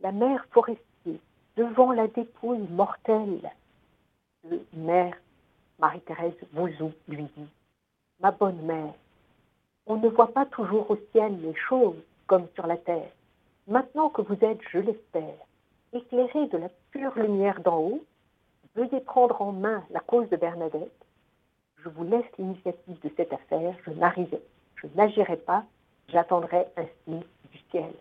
la 0.00 0.12
mère 0.12 0.46
Forestier, 0.50 1.20
devant 1.56 1.92
la 1.92 2.06
dépouille 2.06 2.66
mortelle 2.70 3.50
de 4.44 4.60
mère 4.72 5.16
Marie-Thérèse 5.78 6.34
Bouzou, 6.52 6.92
lui 7.08 7.24
dit 7.36 7.48
Ma 8.20 8.30
bonne 8.30 8.60
mère, 8.62 8.94
on 9.86 9.96
ne 9.96 10.08
voit 10.08 10.32
pas 10.32 10.46
toujours 10.46 10.90
au 10.90 10.98
ciel 11.12 11.40
les 11.40 11.54
choses 11.54 12.00
comme 12.26 12.46
sur 12.54 12.66
la 12.66 12.76
terre. 12.76 13.10
Maintenant 13.66 14.08
que 14.10 14.22
vous 14.22 14.36
êtes, 14.44 14.60
je 14.70 14.78
l'espère, 14.78 15.34
éclairé 15.92 16.46
de 16.48 16.58
la 16.58 16.68
pure 16.90 17.18
lumière 17.18 17.60
d'en 17.60 17.78
haut, 17.78 18.04
veuillez 18.74 19.00
prendre 19.00 19.40
en 19.42 19.52
main 19.52 19.84
la 19.90 20.00
cause 20.00 20.28
de 20.30 20.36
Bernadette. 20.36 20.97
Je 21.84 21.88
vous 21.88 22.04
laisse 22.04 22.26
l'initiative 22.38 22.98
de 23.02 23.10
cette 23.16 23.32
affaire. 23.32 23.74
Je 23.86 23.90
n'arriverai, 23.90 24.42
je 24.76 24.86
n'agirai 24.94 25.36
pas. 25.36 25.64
J'attendrai 26.08 26.66
un 26.76 26.86
signe 27.04 27.22
du 27.52 27.58
ciel. 27.70 27.92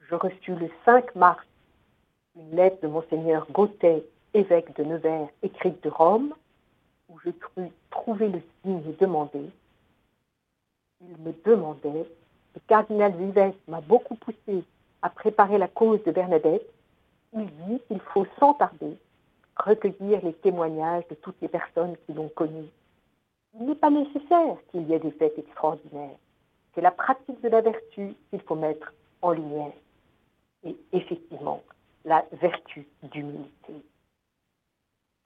Je 0.00 0.14
reçus 0.14 0.54
le 0.54 0.70
5 0.84 1.14
mars 1.14 1.44
une 2.36 2.56
lettre 2.56 2.82
de 2.82 2.88
monseigneur 2.88 3.46
Gauthier, 3.50 4.04
évêque 4.34 4.76
de 4.76 4.84
Nevers, 4.84 5.28
écrite 5.42 5.82
de 5.82 5.88
Rome, 5.88 6.34
où 7.08 7.18
je 7.20 7.30
crus 7.30 7.70
trouver 7.90 8.28
le 8.28 8.42
signe 8.62 8.94
demandé. 9.00 9.40
Il 11.00 11.16
me 11.18 11.32
demandait, 11.44 12.06
le 12.54 12.60
cardinal 12.66 13.14
Vives 13.16 13.54
m'a 13.68 13.80
beaucoup 13.80 14.16
poussé 14.16 14.64
à 15.02 15.10
préparer 15.10 15.58
la 15.58 15.68
cause 15.68 16.02
de 16.04 16.10
Bernadette. 16.10 16.66
Il 17.32 17.46
dit 17.68 17.80
qu'il 17.88 18.00
faut 18.00 18.26
sans 18.38 18.54
tarder 18.54 18.96
recueillir 19.56 20.22
les 20.22 20.34
témoignages 20.34 21.06
de 21.08 21.14
toutes 21.14 21.40
les 21.40 21.48
personnes 21.48 21.96
qui 22.04 22.12
l'ont 22.12 22.28
connue. 22.28 22.68
Il 23.58 23.66
n'est 23.66 23.74
pas 23.74 23.90
nécessaire 23.90 24.56
qu'il 24.70 24.82
y 24.88 24.94
ait 24.94 24.98
des 24.98 25.12
fêtes 25.12 25.38
extraordinaires. 25.38 26.16
C'est 26.74 26.82
la 26.82 26.90
pratique 26.90 27.40
de 27.40 27.48
la 27.48 27.62
vertu 27.62 28.14
qu'il 28.30 28.40
faut 28.42 28.54
mettre 28.54 28.92
en 29.22 29.32
lumière. 29.32 29.72
Et 30.64 30.76
effectivement, 30.92 31.62
la 32.04 32.24
vertu 32.32 32.86
d'humilité. 33.02 33.74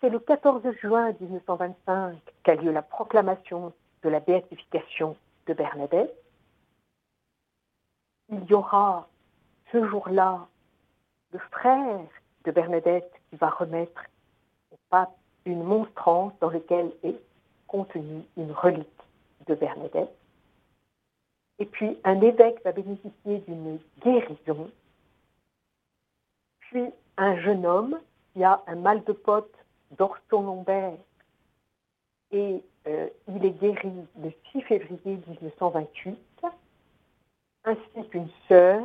C'est 0.01 0.11
le 0.11 0.19
14 0.19 0.63
juin 0.81 1.13
1925 1.21 2.17
qu'a 2.43 2.55
lieu 2.55 2.71
la 2.71 2.83
proclamation 2.83 3.73
de 4.03 4.09
la 4.09 4.21
béatification 4.21 5.17
de 5.47 5.53
Bernadette. 5.53 6.15
Il 8.31 8.45
y 8.45 8.55
aura 8.55 9.09
ce 9.73 9.87
jour-là 9.89 10.47
le 11.33 11.39
frère 11.39 12.01
de 12.45 12.51
Bernadette 12.51 13.13
qui 13.29 13.37
va 13.37 13.51
remettre 13.51 14.05
pape 14.91 15.17
une 15.45 15.63
monstrance 15.63 16.33
dans 16.41 16.51
laquelle 16.51 16.93
est 17.03 17.21
contenue 17.67 18.23
une 18.37 18.53
relique 18.53 18.87
de 19.47 19.55
Bernadette. 19.55 20.15
Et 21.59 21.67
puis 21.67 21.99
un 22.05 22.21
évêque 22.21 22.63
va 22.65 22.73
bénéficier 22.73 23.39
d'une 23.47 23.79
guérison. 24.03 24.71
Puis 26.61 26.85
un 27.17 27.41
jeune 27.41 27.67
homme 27.67 27.99
qui 28.33 28.45
a 28.45 28.63
un 28.67 28.77
mal 28.77 29.03
de 29.05 29.13
pote 29.13 29.55
lombaire 30.31 30.97
et 32.31 32.63
euh, 32.87 33.09
il 33.29 33.45
est 33.45 33.51
guéri 33.51 33.93
le 34.23 34.33
6 34.53 34.63
février 34.63 35.19
1928, 35.27 36.19
ainsi 37.65 38.09
qu'une 38.11 38.29
sœur. 38.49 38.83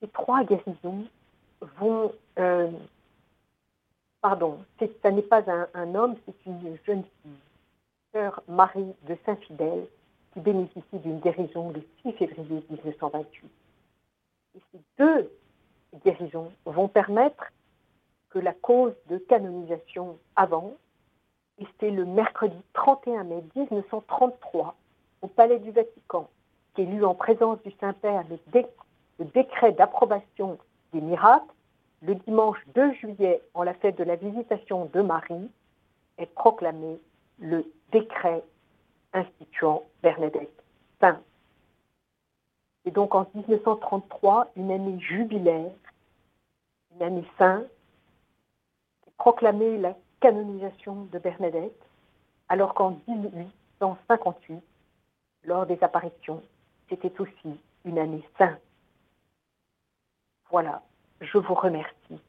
Ces 0.00 0.08
trois 0.08 0.44
guérisons 0.44 1.06
vont... 1.78 2.12
Euh, 2.38 2.70
pardon, 4.20 4.58
ce 4.78 5.08
n'est 5.08 5.22
pas 5.22 5.44
un, 5.74 5.94
homme, 5.94 6.16
c'est 6.26 6.46
une 6.46 6.76
jeune 6.86 7.04
fille, 7.22 7.32
sœur 8.12 8.42
Marie 8.48 8.94
de 9.08 9.16
Saint-Fidèle, 9.24 9.86
qui 10.32 10.40
bénéficie 10.40 10.98
d'une 10.98 11.20
guérison 11.20 11.70
le 11.70 11.82
6 12.02 12.12
février 12.12 12.64
1928. 12.70 13.50
Et 14.56 14.60
ces 14.72 14.80
deux 14.98 15.30
guérisons 16.04 16.52
vont 16.64 16.88
permettre 16.88 17.44
que 18.30 18.38
la 18.38 18.52
cause 18.52 18.94
de 19.08 19.18
canonisation 19.18 20.18
avance. 20.36 20.74
Et 21.60 21.66
c'est 21.80 21.90
le 21.90 22.04
mercredi 22.04 22.56
31 22.74 23.24
mai 23.24 23.42
1933, 23.56 24.76
au 25.22 25.26
Palais 25.26 25.58
du 25.58 25.70
Vatican, 25.72 26.28
qu'élu 26.74 27.04
en 27.04 27.14
présence 27.14 27.60
du 27.62 27.72
Saint-Père 27.80 28.24
le, 28.30 29.24
décret 29.24 29.72
d'approbation 29.72 30.58
des 30.92 31.00
miracles, 31.00 31.52
le 32.02 32.14
dimanche 32.14 32.58
2 32.74 32.94
juillet, 32.94 33.42
en 33.54 33.62
la 33.62 33.74
fête 33.74 33.98
de 33.98 34.04
la 34.04 34.16
visitation 34.16 34.86
de 34.86 35.00
Marie, 35.00 35.50
est 36.18 36.32
proclamé 36.34 37.00
le 37.38 37.64
décret 37.92 38.42
instituant 39.12 39.84
Bernadette 40.02 40.62
sainte. 41.00 41.22
Et 42.84 42.90
donc 42.90 43.14
en 43.14 43.28
1933, 43.34 44.52
une 44.56 44.70
année 44.70 44.98
jubilaire, 45.00 45.72
une 46.94 47.02
année 47.02 47.28
sainte, 47.38 47.66
proclamé 49.16 49.78
la 49.78 49.96
canonisation 50.20 51.04
de 51.12 51.18
Bernadette, 51.18 51.82
alors 52.48 52.74
qu'en 52.74 52.98
1858, 53.08 54.62
lors 55.44 55.66
des 55.66 55.82
apparitions, 55.82 56.42
c'était 56.88 57.20
aussi 57.20 57.60
une 57.84 57.98
année 57.98 58.24
sainte. 58.38 58.60
Voilà, 60.50 60.82
je 61.20 61.38
vous 61.38 61.54
remercie. 61.54 62.20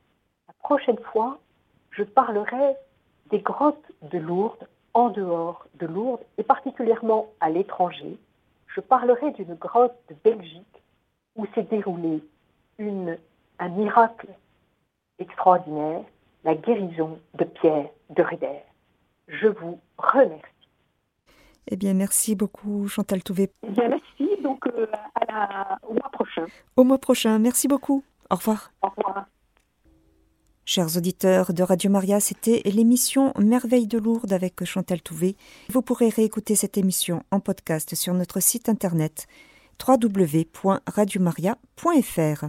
La 0.47 0.53
prochaine 0.59 0.99
fois, 1.11 1.39
je 1.91 2.03
parlerai 2.03 2.75
des 3.29 3.39
grottes 3.39 3.91
de 4.01 4.17
Lourdes 4.17 4.67
en 4.93 5.09
dehors 5.09 5.65
de 5.75 5.85
Lourdes 5.85 6.23
et 6.37 6.43
particulièrement 6.43 7.27
à 7.39 7.49
l'étranger. 7.49 8.17
Je 8.67 8.81
parlerai 8.81 9.31
d'une 9.31 9.55
grotte 9.55 9.97
de 10.09 10.15
Belgique 10.23 10.83
où 11.35 11.45
s'est 11.53 11.63
déroulé 11.63 12.23
une, 12.77 13.17
un 13.59 13.69
miracle 13.69 14.27
extraordinaire 15.19 16.03
la 16.43 16.55
guérison 16.55 17.19
de 17.37 17.43
Pierre 17.43 17.89
de 18.09 18.23
Rider. 18.23 18.59
Je 19.27 19.47
vous 19.47 19.79
remercie. 19.97 20.43
Eh 21.67 21.75
bien, 21.75 21.93
merci 21.93 22.35
beaucoup, 22.35 22.87
Chantal 22.87 23.21
Touvé. 23.23 23.51
Eh 23.63 23.69
bien, 23.69 23.89
merci. 23.89 24.41
Donc, 24.41 24.65
euh, 24.67 24.87
au 25.87 25.93
mois 25.93 26.09
prochain. 26.11 26.45
Au 26.75 26.83
mois 26.83 26.97
prochain. 26.97 27.37
Merci 27.37 27.67
beaucoup. 27.67 28.03
Au 28.29 28.35
revoir. 28.35 28.71
Au 28.81 28.89
revoir. 28.89 29.25
Chers 30.65 30.97
auditeurs 30.97 31.51
de 31.51 31.63
Radio 31.63 31.89
Maria, 31.89 32.19
c'était 32.19 32.61
l'émission 32.65 33.33
Merveille 33.39 33.87
de 33.87 33.97
Lourdes 33.97 34.33
avec 34.33 34.63
Chantal 34.65 35.01
Touvé. 35.01 35.35
Vous 35.69 35.81
pourrez 35.81 36.09
réécouter 36.09 36.55
cette 36.55 36.77
émission 36.77 37.23
en 37.31 37.39
podcast 37.39 37.95
sur 37.95 38.13
notre 38.13 38.39
site 38.39 38.69
internet 38.69 39.25
www.radiomaria.fr. 39.87 42.45